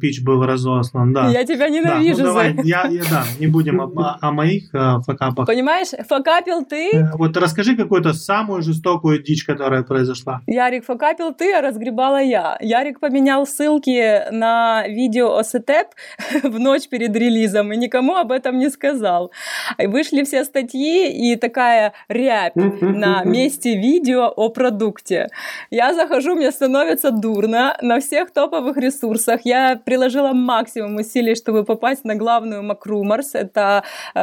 [0.00, 1.28] пич был разослан, да.
[1.28, 5.00] Я тебя ненавижу да, ну, давай, я, я, да, не будем о, о моих а,
[5.00, 5.46] факапах.
[5.46, 6.90] Понимаешь, факапил ты.
[6.92, 10.40] Э, вот расскажи какую-то самую жестокую дичь, которая произошла.
[10.48, 12.58] Ярик, факапил ты, а разгребала я.
[12.60, 15.88] Ярик поменял ссылки на видео о сетеп
[16.42, 19.30] в ночь перед релизом и никому об этом не сказал.
[19.78, 25.28] И вышли все статьи и такая рябь на месте видео о продукте.
[25.70, 29.42] Я захожу, мне становится дурно на всех топовых ресурсах.
[29.44, 33.30] Я приложила максимум усилий, чтобы попасть на главную MacRumors.
[33.34, 33.82] Это
[34.14, 34.20] э,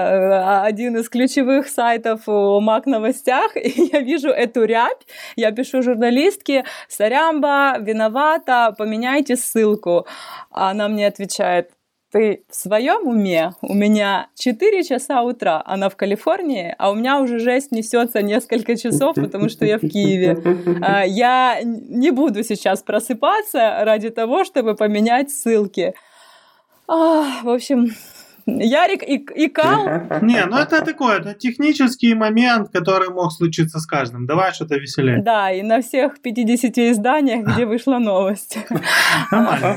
[0.66, 3.56] один из ключевых сайтов о Mac новостях.
[3.56, 5.06] И я вижу эту рябь.
[5.36, 10.06] Я пишу журналистке, сорямба, виновата, поменяйте ссылку.
[10.52, 11.72] Она мне отвечает,
[12.12, 13.54] ты в своем уме?
[13.62, 18.76] У меня 4 часа утра, она в Калифорнии, а у меня уже жесть несется несколько
[18.78, 20.38] часов, потому что я в Киеве.
[20.82, 25.94] А, я не буду сейчас просыпаться ради того, чтобы поменять ссылки.
[26.88, 27.90] А, в общем,
[28.46, 29.86] Ярик и, и Кал.
[30.22, 34.26] Не, ну это такой, это технический момент, который мог случиться с каждым.
[34.26, 35.22] Давай что-то веселее.
[35.22, 38.58] Да, и на всех 50 изданиях, где вышла новость.
[39.32, 39.76] А,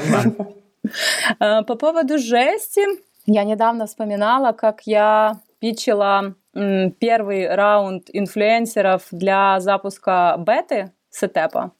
[1.38, 2.82] по поводу жести,
[3.26, 11.72] я недавно вспоминала, как я питчила первый раунд инфлюенсеров для запуска беты сетепа.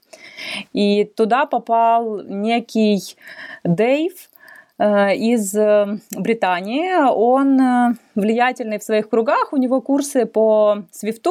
[0.73, 3.01] И туда попал некий
[3.65, 4.13] Дэйв,
[4.83, 6.91] Э, из э, Британии.
[7.07, 11.26] Он э, влиятельный в своих кругах, у него курсы по Swift,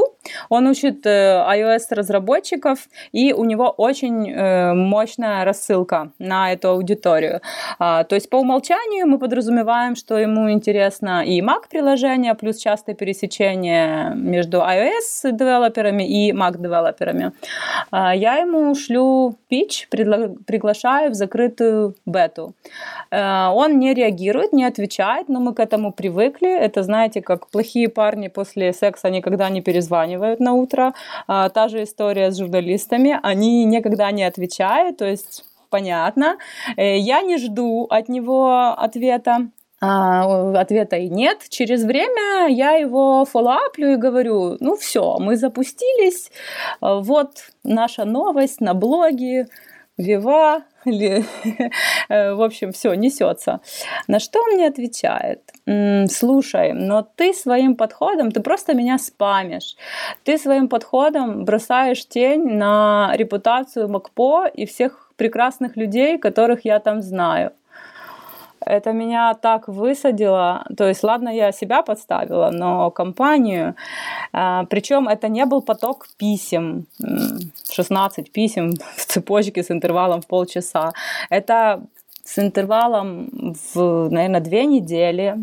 [0.49, 2.79] он учит iOS-разработчиков,
[3.11, 4.33] и у него очень
[4.75, 7.41] мощная рассылка на эту аудиторию.
[7.79, 14.13] А, то есть по умолчанию мы подразумеваем, что ему интересно и Mac-приложение, плюс частое пересечение
[14.15, 17.31] между iOS-девелоперами и Mac-девелоперами.
[17.91, 19.87] А, я ему шлю pitch,
[20.45, 22.53] приглашаю в закрытую бету.
[23.11, 26.49] А, он не реагирует, не отвечает, но мы к этому привыкли.
[26.49, 30.93] Это, знаете, как плохие парни после секса никогда не перезванивают на утро.
[31.27, 33.19] А, та же история с журналистами.
[33.23, 36.37] Они никогда не отвечают, то есть понятно.
[36.77, 39.49] Э, я не жду от него ответа.
[39.81, 41.45] А, ответа и нет.
[41.49, 46.31] Через время я его фоллоуаплю и говорю, ну все, мы запустились,
[46.81, 47.29] вот
[47.63, 49.47] наша новость на блоге,
[49.97, 53.61] Вива, в общем, все, несется.
[54.07, 55.41] На что он мне отвечает?
[56.11, 59.75] Слушай, но ты своим подходом, ты просто меня спамишь.
[60.23, 67.01] Ты своим подходом бросаешь тень на репутацию МакПо и всех прекрасных людей, которых я там
[67.01, 67.51] знаю
[68.65, 70.65] это меня так высадило.
[70.77, 73.75] То есть, ладно, я себя подставила, но компанию.
[74.33, 76.85] А, Причем это не был поток писем,
[77.71, 80.91] 16 писем в цепочке с интервалом в полчаса.
[81.29, 81.81] Это
[82.29, 85.35] с интервалом в, наверное, две недели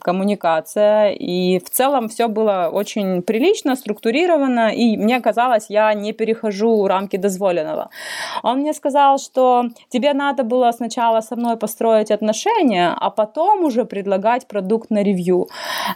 [0.00, 1.10] коммуникация.
[1.12, 7.16] И в целом все было очень прилично, структурировано, и мне казалось, я не перехожу рамки
[7.16, 7.90] дозволенного.
[8.42, 13.84] Он мне сказал, что тебе надо было сначала со мной построить отношения, а потом уже
[13.84, 15.46] предлагать продукт на ревью.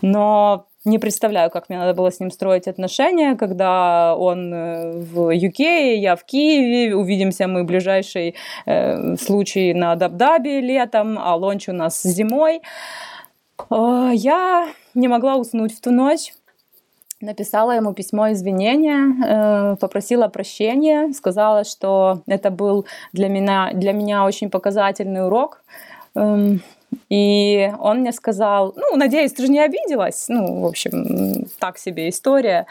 [0.03, 5.31] Но не представляю, как мне надо было с ним строить отношения, когда он э, в
[5.37, 11.69] UK, я в Киеве, увидимся мы в ближайший э, случай на Дабдабе летом, а лонч
[11.69, 12.63] у нас зимой.
[13.69, 16.33] Э, я не могла уснуть в ту ночь.
[17.21, 24.25] Написала ему письмо извинения, э, попросила прощения, сказала, что это был для меня, для меня
[24.25, 25.65] очень показательный урок.
[27.09, 30.27] И он мне сказал, ну, надеюсь, ты же не обиделась.
[30.29, 32.67] Ну, в общем, так себе история.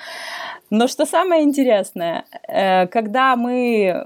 [0.70, 4.06] Но что самое интересное, э, когда мы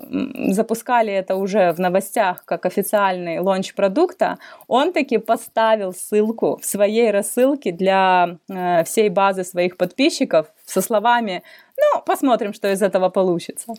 [0.52, 7.12] запускали это уже в новостях как официальный лонч продукта, он таки поставил ссылку в своей
[7.12, 11.44] рассылке для э, всей базы своих подписчиков со словами
[11.80, 13.74] ну, посмотрим, что из этого получится.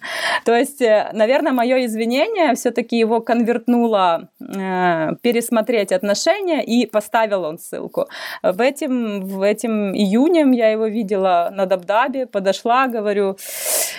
[0.44, 7.58] То есть, э, наверное, мое извинение все-таки его конвертнуло э, пересмотреть отношения и поставил он
[7.58, 8.06] ссылку.
[8.42, 13.36] В этим, в этим июнем я его видела на Дабдабе, подошла, говорю,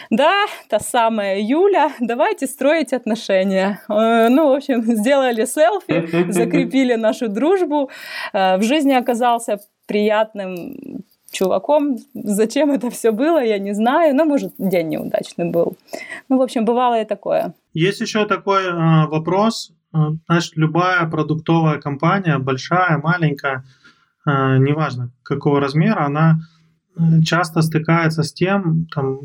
[0.09, 3.79] да, та самая Юля, давайте строить отношения.
[3.89, 7.89] Э, ну, в общем, сделали селфи, закрепили нашу дружбу.
[8.33, 11.97] Э, в жизни оказался приятным чуваком.
[12.13, 14.15] Зачем это все было, я не знаю.
[14.15, 15.77] Ну, может, день неудачный был.
[16.29, 17.53] Ну, в общем, бывало и такое.
[17.73, 19.71] Есть еще такой э, вопрос.
[19.93, 23.63] Э, значит, любая продуктовая компания, большая, маленькая,
[24.25, 26.39] э, неважно какого размера, она
[26.97, 29.19] э, часто стыкается с тем, там,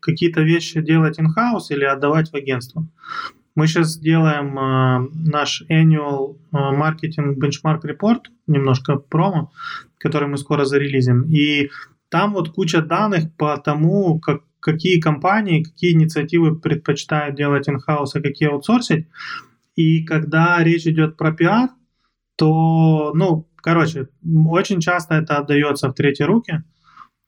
[0.00, 2.86] какие-то вещи делать in-house или отдавать в агентство.
[3.54, 9.50] Мы сейчас делаем э, наш annual marketing benchmark report, немножко промо,
[9.98, 11.24] который мы скоро зарелизим.
[11.30, 11.70] И
[12.08, 18.20] там вот куча данных по тому, как, какие компании, какие инициативы предпочитают делать in-house, а
[18.20, 19.06] какие аутсорсить.
[19.74, 21.70] И когда речь идет про пиар,
[22.36, 24.08] то, ну, короче,
[24.48, 26.62] очень часто это отдается в третьи руки.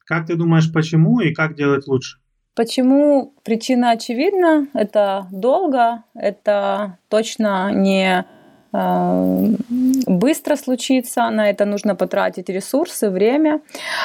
[0.04, 2.18] Как ты думаешь, почему и как делать лучше?
[2.56, 3.34] Почему?
[3.44, 4.68] Причина очевидна.
[4.74, 8.26] Это долго, это точно не
[8.72, 13.60] быстро случится, на это нужно потратить ресурсы, время.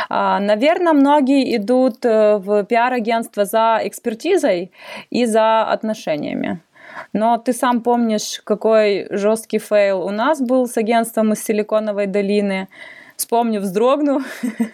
[0.09, 4.71] А, Наверное, многие идут э, в пиар-агентство за экспертизой
[5.11, 6.61] и за отношениями.
[7.13, 12.67] Но ты сам помнишь, какой жесткий fail у нас был с агентством из Силиконовой долины.
[13.15, 14.21] Вспомню, вздрогну.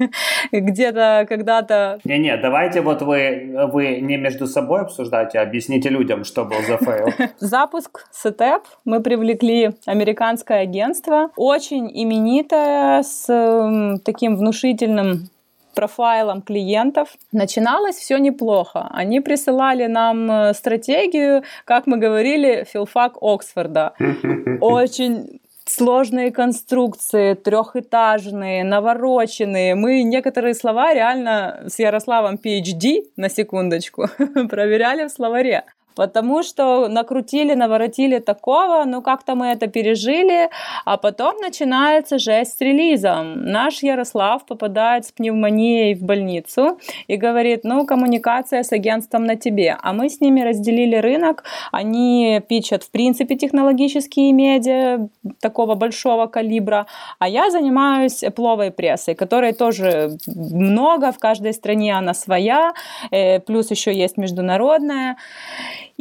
[0.52, 2.00] Где-то когда-то...
[2.04, 6.78] Не-не, давайте вот вы, вы не между собой обсуждайте, а объясните людям, что был за
[6.78, 7.08] fail.
[7.40, 8.64] Запуск Setapp.
[8.86, 15.30] Мы привлекли американское агентство, очень именитое, с таким внушительным
[15.74, 17.10] профайлом клиентов.
[17.32, 18.88] Начиналось все неплохо.
[18.92, 23.94] Они присылали нам э, стратегию, как мы говорили, филфак Оксфорда.
[24.62, 29.76] Очень сложные конструкции, трехэтажные, навороченные.
[29.76, 34.08] Мы некоторые слова реально с Ярославом PhD, на секундочку,
[34.50, 35.64] проверяли в словаре
[35.96, 40.50] потому что накрутили, наворотили такого, ну как-то мы это пережили,
[40.86, 43.46] а потом начинается жесть с релизом.
[43.46, 49.78] Наш Ярослав попадает с пневмонией в больницу и говорит, ну коммуникация с агентством на тебе,
[49.82, 55.08] а мы с ними разделили рынок, они пичат в принципе технологические медиа
[55.40, 56.86] такого большого калибра,
[57.20, 62.74] а я занимаюсь пловой прессой, которой тоже много, в каждой стране она своя,
[63.12, 65.18] э, плюс еще есть международная.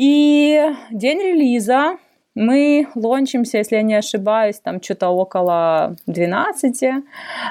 [0.01, 0.59] И
[0.90, 1.98] день релиза
[2.34, 7.05] мы лончимся, если я не ошибаюсь, там что-то около 12.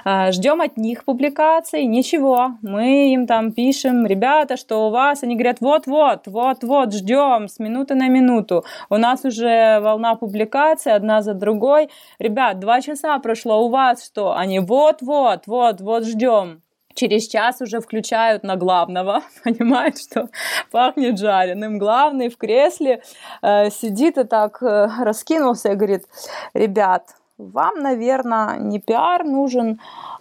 [0.04, 1.86] А, Ждем от них публикаций.
[1.86, 2.54] Ничего.
[2.64, 5.22] Мы им там пишем, ребята, что у вас?
[5.22, 8.66] Они говорят, вот-вот, вот-вот, ждем с минуты на минуту.
[8.90, 11.90] У нас уже волна публикаций одна за другой.
[12.18, 14.36] Ребят, два часа прошло, у вас что?
[14.36, 16.64] Они вот-вот, вот-вот, ждем
[16.94, 20.30] через час уже включают на главного, понимают, что
[20.72, 21.80] пахнет жареным.
[21.80, 23.02] Главный в кресле
[23.42, 26.06] э, сидит и так э, раскинулся и говорит,
[26.54, 29.80] ребят, вам, наверное, не пиар нужен,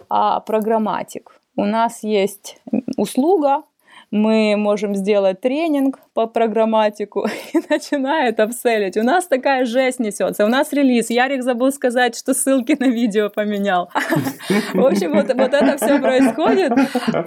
[0.09, 1.39] а программатик.
[1.55, 2.61] У нас есть
[2.97, 3.63] услуга,
[4.11, 8.97] мы можем сделать тренинг по программатику и начинает обселить.
[8.97, 10.45] У нас такая жесть несется.
[10.45, 11.09] У нас релиз.
[11.09, 13.89] Ярик забыл сказать, что ссылки на видео поменял.
[14.73, 16.71] В общем, вот, вот это все происходит.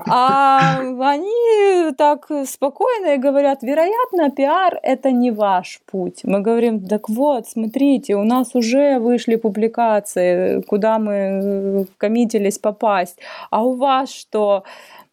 [0.09, 6.21] А они так спокойно и говорят, вероятно, пиар– это не ваш путь.
[6.25, 13.19] Мы говорим, так вот, смотрите, у нас уже вышли публикации, куда мы коммитились попасть.
[13.51, 14.65] А у вас что?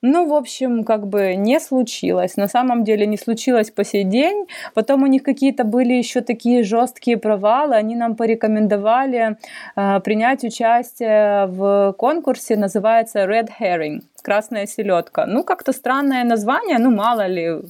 [0.02, 2.38] Ну, в общем, как бы не случилось.
[2.38, 4.46] На самом деле не случилось по сей день.
[4.74, 7.76] Потом у них какие-то были еще такие жесткие провалы.
[7.76, 9.38] Они нам порекомендовали
[9.76, 15.26] э, принять участие в конкурсе, называется Red Herring красная селедка.
[15.26, 17.62] Ну, как-то странное название, ну, мало ли,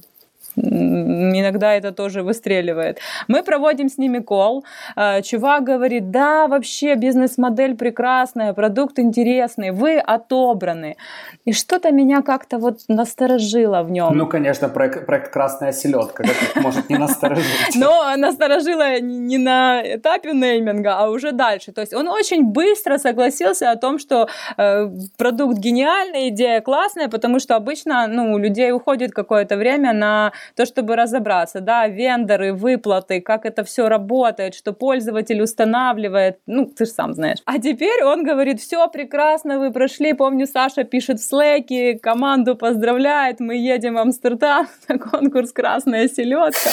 [0.56, 2.98] иногда это тоже выстреливает.
[3.28, 4.64] Мы проводим с ними кол.
[4.96, 10.96] А, чувак говорит, да, вообще бизнес-модель прекрасная, продукт интересный, вы отобраны.
[11.44, 14.16] И что-то меня как-то вот насторожило в нем.
[14.16, 17.44] Ну, конечно, проект, проект «Красная селедка», как может не насторожить.
[17.74, 21.72] Но насторожило не на этапе нейминга, а уже дальше.
[21.72, 27.38] То есть он очень быстро согласился о том, что э, продукт гениальный, идея классная, потому
[27.38, 33.20] что обычно ну, у людей уходит какое-то время на то, чтобы разобраться, да, вендоры, выплаты,
[33.20, 37.38] как это все работает, что пользователь устанавливает, ну, ты же сам знаешь.
[37.44, 43.40] А теперь он говорит, все прекрасно, вы прошли, помню, Саша пишет в Slack, команду поздравляет,
[43.40, 46.70] мы едем в Амстердам на конкурс «Красная селедка».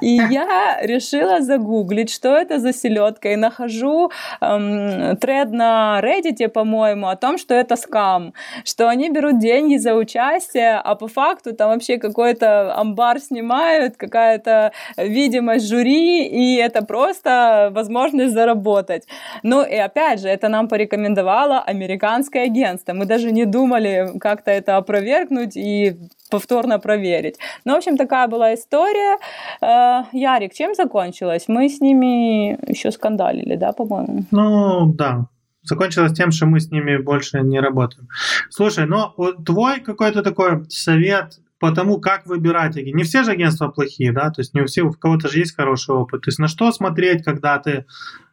[0.00, 7.08] И я решила загуглить, что это за селедка, и нахожу эм, тред на Reddit, по-моему,
[7.08, 8.32] о том, что это скам,
[8.64, 14.72] что они берут деньги за участие, а по факту там вообще какой-то амбар снимают, какая-то
[14.96, 19.06] видимость жюри, и это просто возможность заработать.
[19.42, 22.92] Ну и опять же, это нам порекомендовало американское агентство.
[22.92, 25.96] Мы даже не думали как-то это опровергнуть и
[26.30, 27.36] повторно проверить.
[27.64, 29.18] Ну, в общем, такая была история.
[29.60, 31.44] Э, Ярик, чем закончилась?
[31.48, 34.24] Мы с ними еще скандалили, да, по-моему?
[34.30, 35.26] Ну, да.
[35.64, 38.08] Закончилось тем, что мы с ними больше не работаем.
[38.50, 39.12] Слушай, ну,
[39.44, 42.74] твой какой-то такой совет по тому, как выбирать.
[42.74, 45.54] Не все же агентства плохие, да, то есть не у всех, у кого-то же есть
[45.54, 46.22] хороший опыт.
[46.22, 47.84] То есть на что смотреть, когда ты э,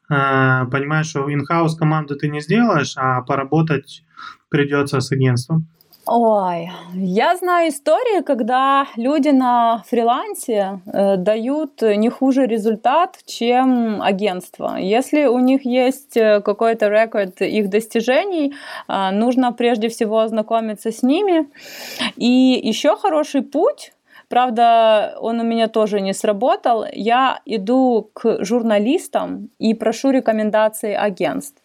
[0.09, 4.03] понимаешь, что in-house команду ты не сделаешь, а поработать
[4.49, 5.67] придется с агентством?
[6.11, 14.77] Ой, я знаю истории, когда люди на фрилансе э, дают не хуже результат, чем агентство.
[14.79, 18.55] Если у них есть э, какой-то рекорд их достижений,
[18.87, 21.47] э, нужно прежде всего ознакомиться с ними.
[22.15, 23.93] И еще хороший путь
[24.29, 26.85] Правда, он у меня тоже не сработал.
[26.93, 31.59] Я иду к журналистам и прошу рекомендации агентств.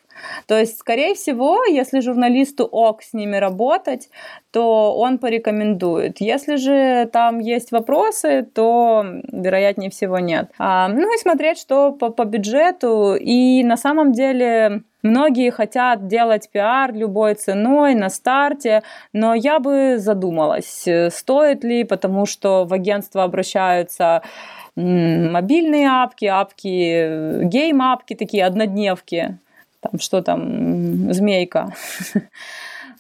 [0.47, 4.11] То есть, скорее всего, если журналисту ок с ними работать,
[4.51, 6.21] то он порекомендует.
[6.21, 10.51] Если же там есть вопросы, то вероятнее всего нет.
[10.59, 13.15] А, ну и смотреть, что по, по бюджету.
[13.15, 19.97] И на самом деле Многие хотят делать пиар любой ценой на старте, но я бы
[19.99, 24.23] задумалась, стоит ли, потому что в агентство обращаются
[24.77, 29.39] мобильные апки, апки, гейм-апки, такие однодневки,
[29.85, 31.73] там что там, змейка.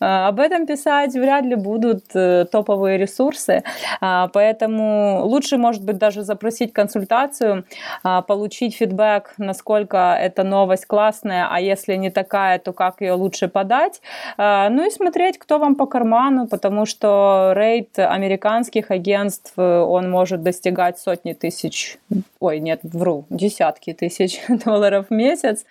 [0.00, 3.62] А, об этом писать вряд ли будут э, топовые ресурсы,
[4.00, 7.64] а, поэтому лучше, может быть, даже запросить консультацию,
[8.02, 13.48] а, получить фидбэк, насколько эта новость классная, а если не такая, то как ее лучше
[13.48, 14.00] подать.
[14.36, 20.42] Ну и смотреть, кто вам по карману, потому что рейд американских агентств, э, он может
[20.42, 21.98] достигать сотни тысяч,
[22.40, 25.64] ой, нет, вру, десятки тысяч долларов в месяц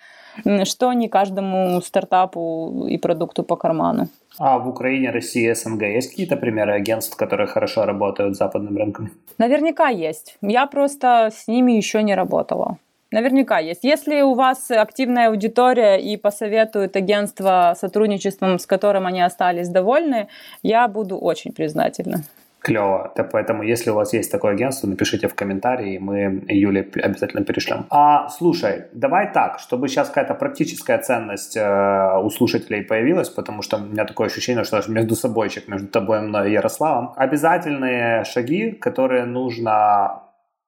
[0.64, 4.08] что не каждому стартапу и продукту по карману.
[4.38, 9.10] А в Украине, России, СНГ есть какие-то примеры агентств, которые хорошо работают с западным рынком?
[9.38, 10.36] Наверняка есть.
[10.42, 12.78] Я просто с ними еще не работала.
[13.12, 13.84] Наверняка есть.
[13.84, 20.26] Если у вас активная аудитория и посоветуют агентство сотрудничеством, с которым они остались довольны,
[20.64, 22.24] я буду очень признательна.
[22.64, 23.12] Клево.
[23.30, 27.84] Поэтому, если у вас есть такое агентство, напишите в комментарии, мы Юле обязательно перешлем.
[27.90, 33.76] А слушай, давай так, чтобы сейчас какая-то практическая ценность э, у слушателей появилась, потому что
[33.76, 37.12] у меня такое ощущение, что между собойчик, между тобой, мной и Ярославом.
[37.16, 40.22] Обязательные шаги, которые нужно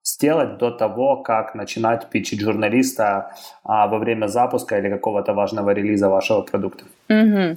[0.05, 3.31] сделать до того, как начинать пичить журналиста
[3.65, 6.85] а, во время запуска или какого-то важного релиза вашего продукта?
[7.09, 7.57] Угу.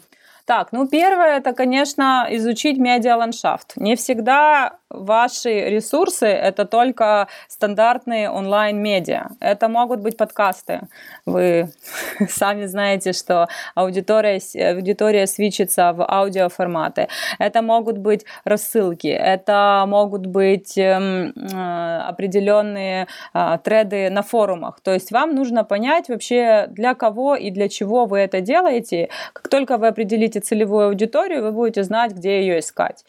[0.50, 3.74] Так, ну первое, это, конечно, изучить медиаландшафт.
[3.76, 9.30] Не всегда ваши ресурсы– это только стандартные онлайн-медиа.
[9.40, 10.82] Это могут быть подкасты.
[11.26, 11.70] Вы
[12.30, 14.40] сами знаете, что аудитория,
[14.72, 17.08] аудитория свечится в аудиоформаты.
[17.38, 24.80] Это могут быть рассылки, это могут быть эм, э, определенные э, треды на форумах.
[24.82, 29.10] То есть вам нужно понять вообще, для кого и для чего вы это делаете.
[29.34, 33.06] Как только вы определите целевую аудиторию, вы будете знать, где ее искать.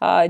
[0.00, 0.28] Э,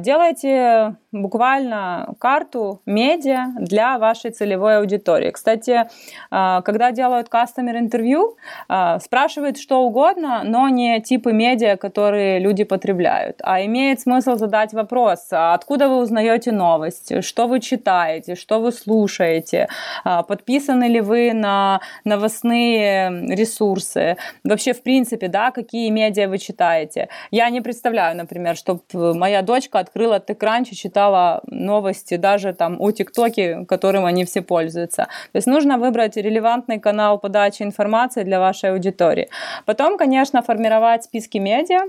[1.12, 5.30] буквально карту медиа для вашей целевой аудитории.
[5.30, 5.88] Кстати,
[6.30, 8.36] а, когда делают кастомер интервью,
[8.68, 14.72] а, спрашивают что угодно, но не типы медиа, которые люди потребляют, а имеет смысл задать
[14.72, 19.68] вопрос, а откуда вы узнаете новости, что вы читаете, что вы слушаете,
[20.04, 27.08] подписаны ли вы на новостные ресурсы, вообще в принципе, да, какие медиа вы читаете.
[27.30, 32.90] Я не представляю, например, чтобы моя дочка открыла TechCrunch и читала новости даже там о
[32.90, 35.04] ТикТоке, которым они все пользуются.
[35.32, 39.28] То есть нужно выбрать релевантный канал подачи информации для вашей аудитории.
[39.64, 41.80] Потом, конечно, формировать списки медиа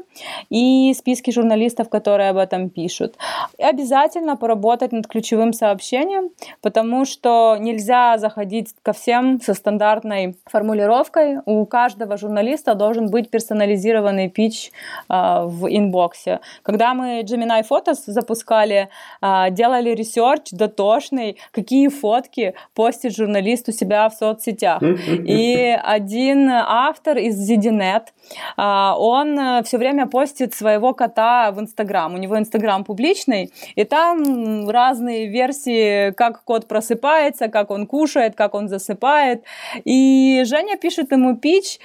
[0.50, 3.16] и списки журналистов, которые об этом пишут.
[3.58, 6.30] И обязательно поработать над ключевым сообщением,
[6.62, 11.40] потому что нельзя заходить ко всем со стандартной формулировкой.
[11.46, 14.72] У каждого журналиста должен быть персонализированный пич
[15.10, 15.14] э,
[15.46, 16.40] в инбоксе.
[16.64, 18.85] Когда мы Gemini Photos запускали,
[19.22, 24.82] а, делали research дотошный, какие фотки постит журналист у себя в соцсетях.
[24.82, 28.08] И один автор из ZDNet,
[28.58, 32.14] а, он э, все время постит своего кота в Инстаграм.
[32.14, 38.56] У него Инстаграм публичный, и там разные версии, как кот просыпается, как он кушает, как
[38.56, 39.44] он засыпает.
[39.84, 41.80] И Женя пишет ему pitch,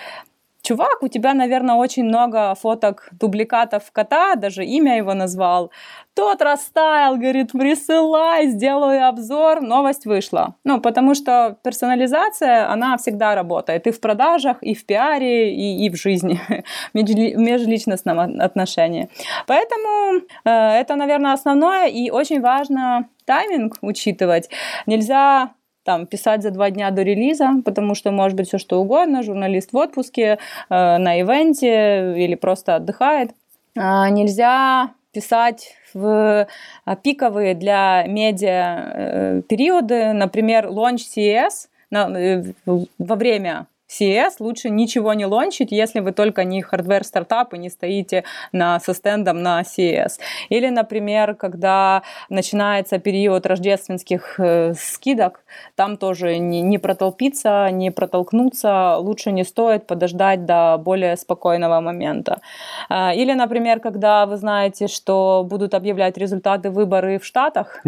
[0.63, 5.71] чувак, у тебя, наверное, очень много фоток дубликатов кота, даже имя его назвал.
[6.15, 10.55] Тот растаял, говорит, присылай, сделаю обзор, новость вышла.
[10.65, 15.91] Ну, потому что персонализация, она всегда работает и в продажах, и в пиаре, и, и
[15.91, 16.41] в жизни,
[16.93, 19.09] в межличностном отношении.
[19.47, 24.51] Поэтому э, это, наверное, основное, и очень важно тайминг учитывать.
[24.87, 25.51] Нельзя
[25.85, 29.72] там, писать за два дня до релиза, потому что может быть все что угодно, журналист
[29.72, 33.31] в отпуске, э, на ивенте или просто отдыхает.
[33.76, 36.47] А, нельзя писать в
[36.85, 42.53] а, пиковые для медиа э, периоды, например, launch CES э,
[42.99, 47.70] во время CES лучше ничего не лончить, если вы только не hardware стартап и не
[47.70, 50.20] стоите на, со стендом на CES.
[50.49, 58.97] Или, например, когда начинается период рождественских э, скидок, там тоже не, не протолпиться, не протолкнуться,
[58.99, 62.41] лучше не стоит подождать до более спокойного момента.
[62.88, 67.82] Э, или, например, когда вы знаете, что будут объявлять результаты выборы в Штатах,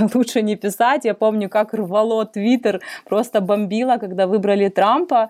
[0.14, 1.04] лучше не писать.
[1.04, 5.29] Я помню, как рвало Твиттер, просто бомбило, когда выбрали Трампа,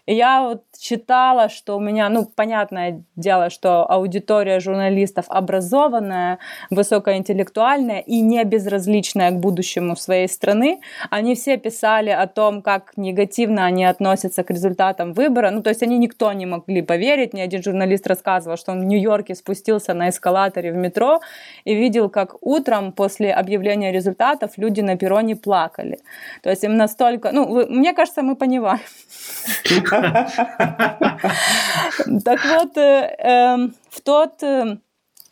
[0.07, 6.39] Я вот читала, что у меня, ну, понятное дело, что аудитория журналистов образованная,
[6.71, 10.81] высокоинтеллектуальная и не безразличная к будущему своей страны.
[11.11, 15.51] Они все писали о том, как негативно они относятся к результатам выбора.
[15.51, 17.33] Ну, то есть они никто не могли поверить.
[17.33, 21.21] Ни один журналист рассказывал, что он в Нью-Йорке спустился на эскалаторе в метро
[21.63, 25.99] и видел, как утром после объявления результатов люди на перроне плакали.
[26.41, 27.31] То есть им настолько...
[27.31, 28.81] Ну, вы, мне кажется, мы понимаем.
[32.25, 34.77] Так вот, э, эм, в тот э,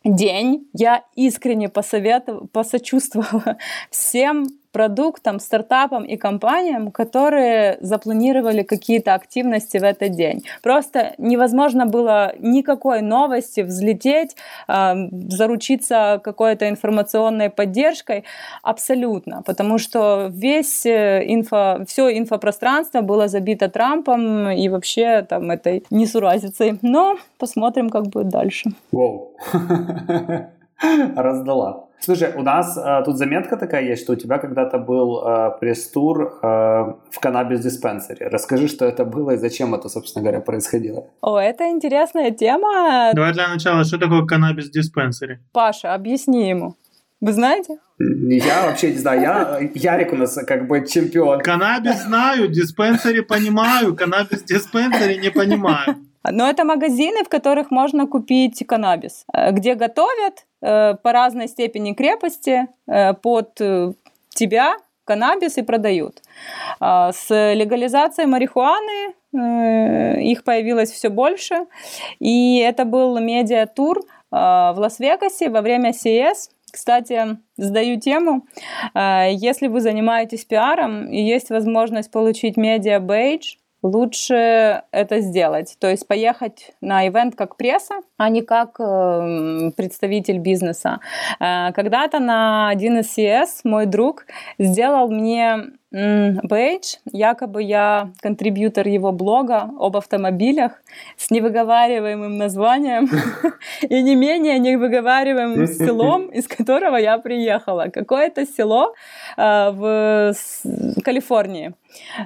[0.04, 3.58] день я искренне посоветовала, посочувствовала
[3.90, 10.44] всем продуктам, стартапам и компаниям, которые запланировали какие-то активности в этот день.
[10.62, 14.36] Просто невозможно было никакой новости взлететь,
[14.68, 14.94] э,
[15.30, 18.24] заручиться какой-то информационной поддержкой
[18.64, 25.84] абсолютно, потому что весь э, инфо, все инфопространство было забито Трампом и вообще там этой
[25.90, 26.78] несуразицей.
[26.82, 28.70] Но посмотрим, как будет дальше.
[28.92, 29.32] Воу.
[31.16, 31.90] Раздала.
[32.02, 36.40] Слушай, у нас э, тут заметка такая есть, что у тебя когда-то был э, пресс-тур
[36.42, 38.30] э, в каннабис-диспенсере.
[38.30, 41.08] Расскажи, что это было и зачем это, собственно говоря, происходило.
[41.22, 43.12] О, это интересная тема.
[43.14, 45.40] Давай для начала, что такое каннабис-диспенсере?
[45.52, 46.76] Паша, объясни ему.
[47.20, 47.80] Вы знаете?
[48.00, 49.22] Я вообще не знаю.
[49.22, 51.42] Я, Ярик у нас как бы чемпион.
[51.42, 55.98] Каннабис знаю, диспенсере понимаю, каннабис-диспенсере не понимаю.
[56.24, 61.94] Но это магазины, в которых можно купить каннабис, э, где готовят э, по разной степени
[61.94, 63.60] крепости э, под
[64.30, 66.22] тебя каннабис и продают.
[66.80, 71.66] А, с легализацией марихуаны их появилось все больше.
[72.20, 74.02] И это был медиатур
[74.32, 76.50] в Лас-Вегасе во время CES.
[76.72, 78.48] Кстати, сдаю тему.
[78.96, 85.78] Если вы занимаетесь пиаром и есть возможность получить медиа-бейдж, лучше это сделать.
[85.80, 91.00] То есть поехать на ивент как пресса, а не как э, представитель бизнеса.
[91.40, 94.26] Э, когда-то на один из CS мой друг
[94.58, 100.84] сделал мне Бейдж, якобы я контрибьютор его блога об автомобилях
[101.18, 103.10] с невыговариваемым названием
[103.82, 107.88] и не менее невыговариваемым селом, из которого я приехала.
[107.92, 108.94] Какое-то село
[109.36, 110.36] э, в
[111.04, 111.74] Калифорнии.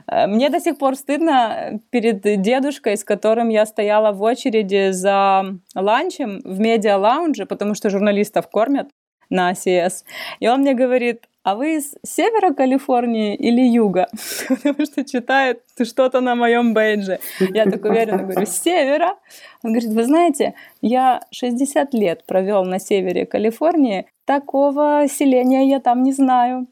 [0.08, 5.46] Э, мне до сих пор стыдно перед дедушкой, с которым я стояла в очереди за
[5.74, 8.90] ланчем в медиа-лаунже, потому что журналистов кормят
[9.30, 10.04] на CS.
[10.42, 14.08] И он мне говорит, а вы из севера Калифорнии или юга?
[14.48, 17.20] Потому что читает что-то на моем бейдже.
[17.40, 19.18] Я так уверенно говорю, с севера.
[19.62, 26.04] Он говорит, вы знаете, я 60 лет провел на севере Калифорнии, такого селения я там
[26.04, 26.68] не знаю.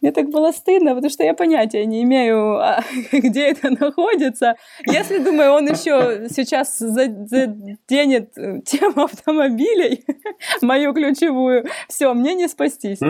[0.00, 2.80] Мне так было стыдно, потому что я понятия не имею, а,
[3.12, 4.56] где это находится.
[4.86, 10.04] Если, думаю, он еще сейчас заденет э, тему автомобилей,
[10.62, 13.00] мою ключевую, все, мне не спастись.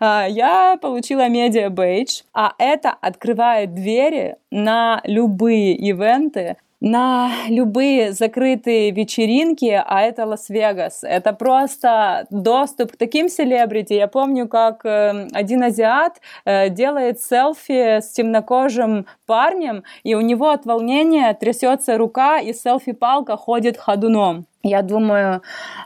[0.00, 8.90] А, я получила медиа бейдж, а это открывает двери на любые ивенты, на любые закрытые
[8.90, 11.00] вечеринки, а это Лас-Вегас.
[11.02, 13.94] Это просто доступ к таким селебрити.
[13.94, 20.50] Я помню, как э, один азиат э, делает селфи с темнокожим парнем, и у него
[20.50, 24.46] от волнения трясется рука, и селфи-палка ходит ходуном.
[24.66, 25.42] Я думаю,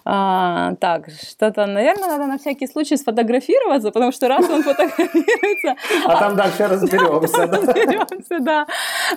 [0.06, 5.76] а, так, что-то, наверное, надо на всякий случай сфотографироваться, потому что раз он фотографируется...
[6.06, 7.46] А там дальше разберемся.
[7.46, 8.66] Разберемся, да.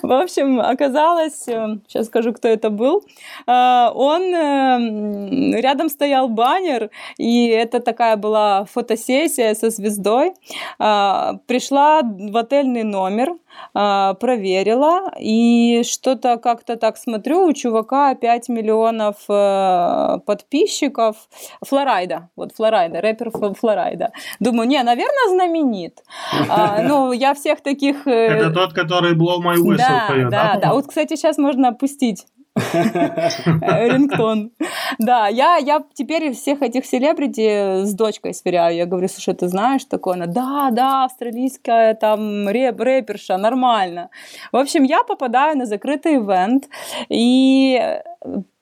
[0.02, 3.06] В общем, оказалось, сейчас э, скажу, кто это был,
[3.48, 10.34] а, он, э, рядом стоял баннер, и это такая была фотосессия со звездой.
[10.78, 13.30] А, пришла в отельный номер,
[13.74, 19.16] а, проверила, и что-то как-то так смотрю, у чувака 5 миллионов
[19.54, 21.16] э, подписчиков.
[21.66, 24.12] Флорайда, вот Флорайда, рэпер Флорайда.
[24.40, 26.04] Думаю, не, наверное, знаменит.
[26.50, 28.08] А, ну, я всех таких...
[28.08, 30.54] Э, Это тот, который Blow My Whistle да, поет, да?
[30.54, 30.74] Да, да.
[30.74, 32.26] Вот, кстати, сейчас можно опустить
[32.74, 34.52] Рингтон.
[35.00, 38.76] Да, я, я теперь всех этих селебрити с дочкой сверяю.
[38.76, 40.14] Я говорю, слушай, ты знаешь такое?
[40.16, 44.10] Она, да, да, австралийская там рэп, рэперша, нормально.
[44.52, 46.70] В общем, я попадаю на закрытый ивент,
[47.10, 48.00] и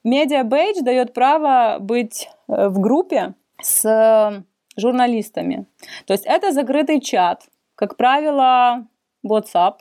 [0.03, 4.43] медиа бейдж дает право быть э, в группе с
[4.77, 5.65] журналистами.
[6.05, 7.43] То есть это закрытый чат,
[7.75, 8.87] как правило,
[9.25, 9.75] WhatsApp,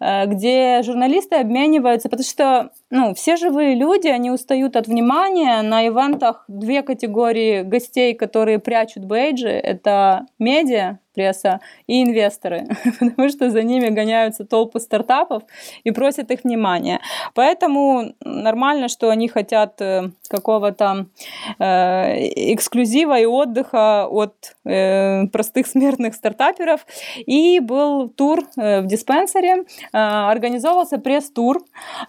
[0.00, 5.62] э, где журналисты обмениваются, потому что ну, все живые люди, они устают от внимания.
[5.62, 9.48] На ивентах две категории гостей, которые прячут бейджи.
[9.48, 11.58] Это медиа, пресса
[11.88, 12.68] и инвесторы,
[13.00, 15.42] потому что за ними гоняются толпы стартапов
[15.82, 17.00] и просят их внимания.
[17.34, 21.06] Поэтому нормально, что они хотят э, какого-то
[21.58, 26.86] э, эксклюзива и отдыха от э, простых смертных стартаперов.
[27.26, 31.58] И был тур э, в диспенсере, э, организовался пресс-тур,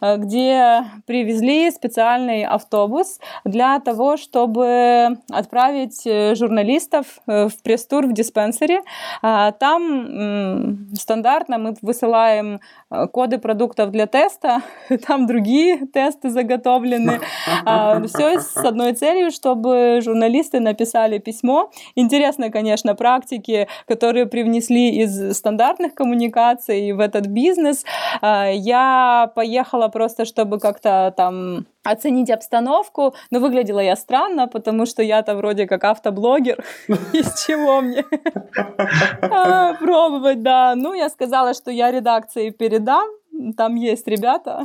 [0.02, 8.14] э, где привезли специальный автобус для того, чтобы отправить э, журналистов э, в пресс-тур в
[8.14, 8.82] диспенсере.
[9.22, 12.60] А, там стандартно мы высылаем
[12.92, 14.62] э, коды продуктов для теста,
[15.08, 17.20] там другие тесты заготовлены.
[17.66, 21.72] А, Все с одной целью, чтобы журналисты написали письмо.
[21.96, 27.86] Интересно, конечно, практики, которые привнесли из стандартных коммуникаций в этот бизнес.
[28.22, 35.02] А, я поехала просто, чтобы как-то там оценить обстановку, но выглядела я странно, потому что
[35.04, 36.64] я-то вроде как автоблогер,
[37.14, 38.06] из чего мне
[39.22, 40.74] а, пробовать, да.
[40.76, 43.08] Ну, я сказала, что я редакции передам,
[43.56, 44.62] там есть ребята,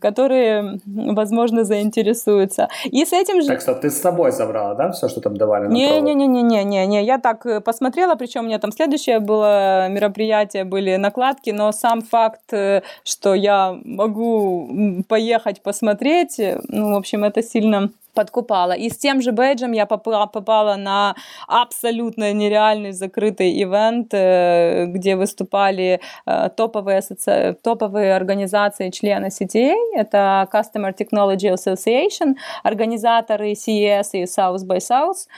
[0.00, 2.68] которые, возможно, заинтересуются.
[2.84, 3.48] И с этим же...
[3.48, 5.68] Так что ты с собой забрала, да, все, что там давали?
[5.68, 11.50] Не-не-не-не-не, не, я так э, посмотрела, причем у меня там следующее было мероприятие, были накладки,
[11.50, 17.90] но сам факт, э, что я могу поехать посмотреть, э, ну, в общем, это сильно
[18.16, 18.72] подкупала.
[18.72, 21.14] И с тем же бейджем я попала, попала на
[21.48, 27.56] абсолютно нереальный закрытый ивент, э, где выступали э, топовые, асоци...
[27.62, 29.74] топовые организации члены CTA.
[29.94, 35.28] Это Customer Technology Association, организаторы CES и South by South.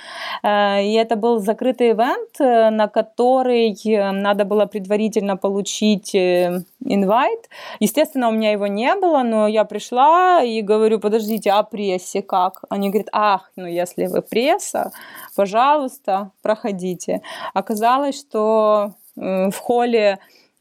[0.42, 3.76] Э, и это был закрытый ивент, на который
[4.12, 7.48] надо было предварительно получить инвайт.
[7.80, 12.64] Естественно, у меня его не было, но я пришла и говорю, подождите, а прессе как?
[12.68, 14.92] Они говорят, ах, ну если вы пресса,
[15.36, 17.22] пожалуйста, проходите.
[17.54, 20.18] Оказалось, что в холле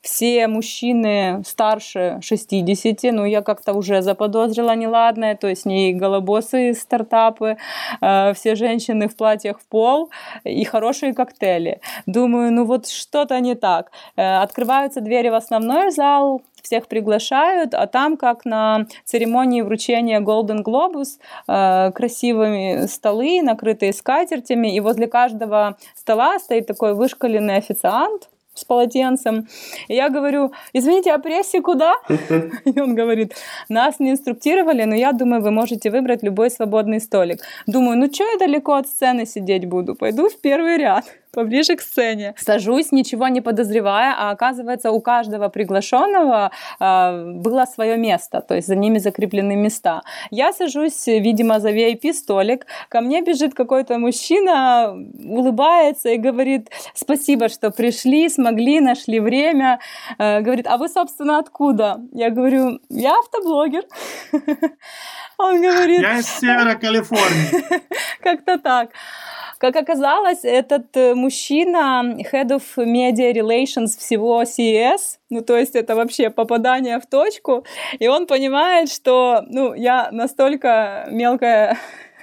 [0.07, 7.57] все мужчины старше 60, ну, я как-то уже заподозрила неладное, то есть не голобосы стартапы,
[8.01, 10.09] э, все женщины в платьях в пол
[10.45, 11.81] и хорошие коктейли.
[12.05, 13.91] Думаю, ну вот что-то не так.
[14.15, 20.63] Э, открываются двери в основной зал, всех приглашают, а там, как на церемонии вручения Golden
[20.63, 28.65] Globus, э, красивыми столы, накрытые скатертями, и возле каждого стола стоит такой вышкаленный официант, с
[28.65, 29.47] полотенцем.
[29.87, 31.93] И я говорю, извините, а прессе куда?
[32.65, 33.35] И он говорит,
[33.69, 37.41] нас не инструктировали, но я думаю, вы можете выбрать любой свободный столик.
[37.67, 39.93] Думаю, ну что я далеко от сцены сидеть буду?
[39.93, 41.05] Пойду в первый ряд
[41.37, 42.33] поближе к сцене.
[42.37, 48.67] Сажусь, ничего не подозревая, а оказывается, у каждого приглашенного э, было свое место, то есть
[48.67, 50.01] за ними закреплены места.
[50.31, 54.97] Я сажусь, видимо, за VIP-столик, ко мне бежит какой-то мужчина,
[55.37, 59.79] улыбается и говорит, спасибо, что пришли, смогли, нашли время.
[60.17, 61.99] Э, говорит, а вы, собственно, откуда?
[62.13, 63.83] Я говорю, я автоблогер.
[65.37, 66.01] Он говорит...
[66.01, 67.81] Я из севера Калифорнии.
[68.23, 68.89] Как-то так.
[69.59, 75.95] Как оказалось, этот э, мужчина Head of Media Relations всего CES, ну, то есть это
[75.95, 77.65] вообще попадание в точку,
[77.97, 81.77] и он понимает, что, ну, я настолько мелкая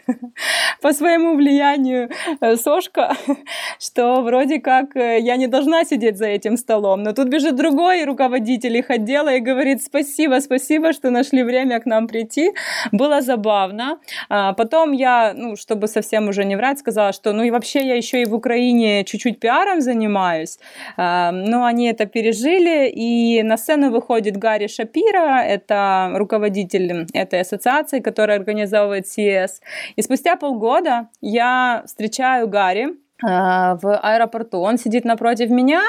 [0.81, 3.17] по своему влиянию э, сошка,
[3.79, 7.03] что вроде как э, я не должна сидеть за этим столом.
[7.03, 11.87] Но тут бежит другой руководитель их отдела и говорит спасибо, спасибо, что нашли время к
[11.87, 12.53] нам прийти.
[12.93, 13.99] Было забавно.
[14.29, 17.97] А потом я, ну, чтобы совсем уже не врать, сказала, что ну и вообще я
[17.97, 20.59] еще и в Украине чуть-чуть пиаром занимаюсь.
[20.97, 28.01] А, но они это пережили, и на сцену выходит Гарри Шапира, это руководитель этой ассоциации,
[28.01, 29.61] которая организовывает CS.
[29.97, 34.59] И спустя полгода я встречаю Гарри, а, в аэропорту.
[34.59, 35.83] Он сидит напротив меня,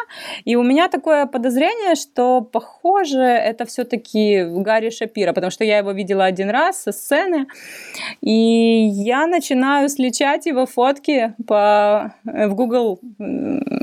[0.46, 5.92] и у меня такое подозрение, что, похоже, это все-таки Гарри Шапира, потому что я его
[5.92, 7.48] видела один раз со сцены,
[8.22, 13.00] и я начинаю сличать его фотки по, в Google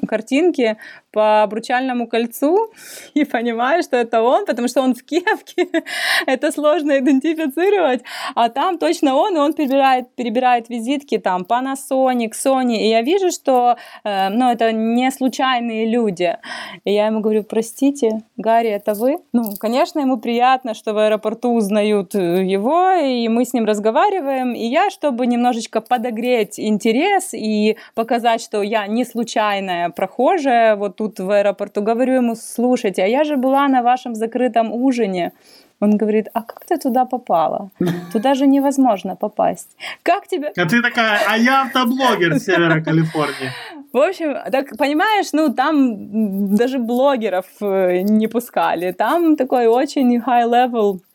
[0.08, 0.76] картинке
[1.12, 2.72] по обручальному кольцу
[3.14, 5.68] и понимаю, что это он, потому что он в кепке,
[6.26, 8.02] это сложно идентифицировать,
[8.34, 13.30] а там точно он, и он перебирает, перебирает визитки там Panasonic, Sony, и я вижу,
[13.30, 16.36] что э, ну, это не случайные люди.
[16.84, 19.18] И я ему говорю, простите, Гарри, это вы?
[19.32, 24.54] Ну, конечно, ему приятно, что в аэропорту узнают э, его, и мы с ним разговариваем,
[24.54, 31.20] и я, чтобы немножечко подогреть интерес и показать, что я не случайная прохожая вот тут
[31.20, 35.32] в аэропорту, говорю ему, слушайте, а я же была на вашем закрытом ужине,
[35.80, 37.70] Он говорит, а как ты туда попала?
[38.12, 39.76] Туда же невозможно попасть.
[40.03, 40.53] Как тебе...
[40.57, 43.50] А ты такая, а я автоблогер с севера Калифорнии.
[43.92, 48.92] В общем, так понимаешь, ну там даже блогеров э, не пускали.
[48.92, 51.11] Там такой очень high level а,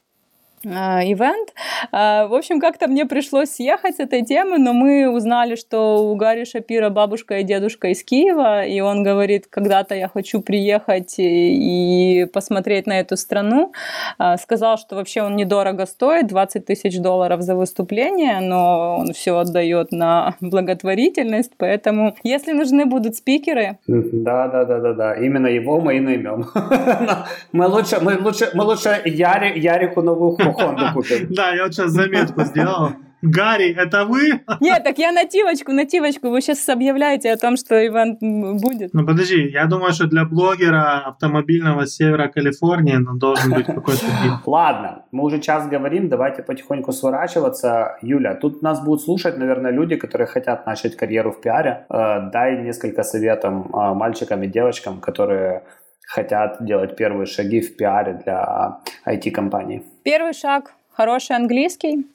[0.73, 1.53] ивент.
[1.91, 6.15] А, в общем, как-то мне пришлось съехать с этой темы, но мы узнали, что у
[6.15, 12.27] Гарри Шапира бабушка и дедушка из Киева, и он говорит, когда-то я хочу приехать и
[12.33, 13.71] посмотреть на эту страну.
[14.17, 19.37] А, сказал, что вообще он недорого стоит, 20 тысяч долларов за выступление, но он все
[19.37, 23.77] отдает на благотворительность, поэтому если нужны будут спикеры...
[23.87, 25.13] Да, да, да, да, да.
[25.13, 26.45] Именно его мы и наймем.
[27.51, 31.27] Мы лучше, мы лучше, мы лучше Яри, Ярику новую Хонду купим.
[31.29, 32.91] Да, я вот сейчас заметку сделал.
[33.23, 34.41] Гарри, это вы?
[34.59, 36.29] Нет, так я нативочку, нативочку.
[36.29, 38.19] Вы сейчас объявляете о том, что ивент
[38.61, 38.93] будет.
[38.93, 44.05] Ну подожди, я думаю, что для блогера автомобильного севера Калифорнии ну, должен быть какой-то
[44.45, 47.97] Ладно, мы уже час говорим, давайте потихоньку сворачиваться.
[48.03, 51.85] Юля, тут нас будут слушать, наверное, люди, которые хотят начать карьеру в пиаре.
[51.89, 55.63] Э, дай несколько советов э, мальчикам и девочкам, которые
[56.07, 59.83] хотят делать первые шаги в пиаре для IT-компаний?
[60.03, 62.07] Первый шаг хороший английский.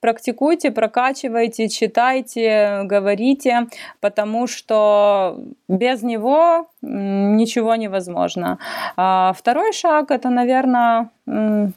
[0.00, 3.68] Практикуйте, прокачивайте, читайте, говорите,
[4.00, 8.58] потому что без него ничего невозможно.
[8.96, 11.10] А второй шаг это, наверное,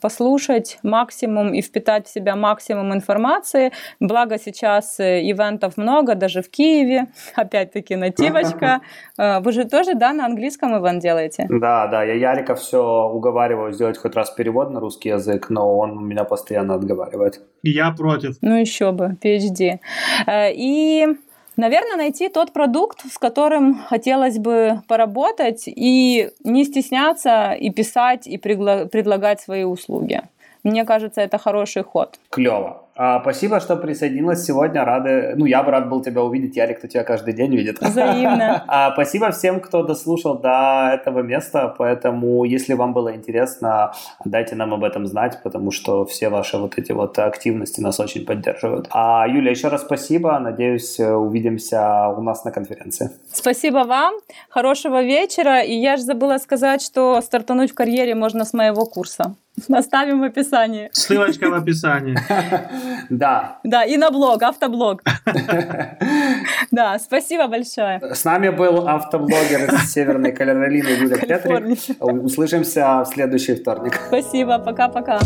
[0.02, 3.72] послушать максимум и впитать в себя максимум информации.
[4.00, 7.08] Благо сейчас э, ивентов много, даже в Киеве.
[7.36, 8.82] Опять-таки нативочка.
[9.22, 11.46] А, вы же тоже, да, на английском ивент делаете?
[11.50, 12.04] Да, да.
[12.04, 16.76] Я Ярика все уговариваю сделать хоть раз перевод на русский язык, но он меня постоянно
[16.76, 17.42] отговаривает.
[17.64, 18.38] Я против.
[18.42, 19.80] Ну еще бы, PhD.
[20.26, 21.08] Э, и
[21.60, 28.38] Наверное, найти тот продукт, с которым хотелось бы поработать, и не стесняться и писать, и
[28.38, 30.22] предлагать свои услуги.
[30.64, 32.18] Мне кажется, это хороший ход.
[32.30, 32.86] Клево.
[33.02, 34.84] А, спасибо, что присоединилась сегодня.
[34.84, 36.58] Рады, ну, я бы рад был тебя увидеть.
[36.58, 37.80] Ярик, кто тебя каждый день видит.
[37.80, 38.66] Взаимно.
[38.68, 41.74] А, спасибо всем, кто дослушал до этого места.
[41.78, 43.94] Поэтому, если вам было интересно,
[44.26, 48.26] дайте нам об этом знать, потому что все ваши вот эти вот активности нас очень
[48.26, 48.88] поддерживают.
[48.92, 50.38] А, Юля, еще раз спасибо.
[50.40, 53.12] Надеюсь, увидимся у нас на конференции.
[53.32, 54.16] Спасибо вам.
[54.50, 55.62] Хорошего вечера.
[55.62, 59.36] И я же забыла сказать, что стартануть в карьере можно с моего курса.
[59.70, 60.90] Оставим в описании.
[60.94, 62.18] Ссылочка в описании.
[63.10, 63.60] Да.
[63.64, 65.04] Да, и на блог, автоблог.
[66.72, 68.00] Да, спасибо большое.
[68.14, 71.98] С нами был автоблогер из Северной Каролины Юлия Петрик.
[72.00, 74.00] Услышимся в следующий вторник.
[74.08, 75.20] Спасибо, пока-пока.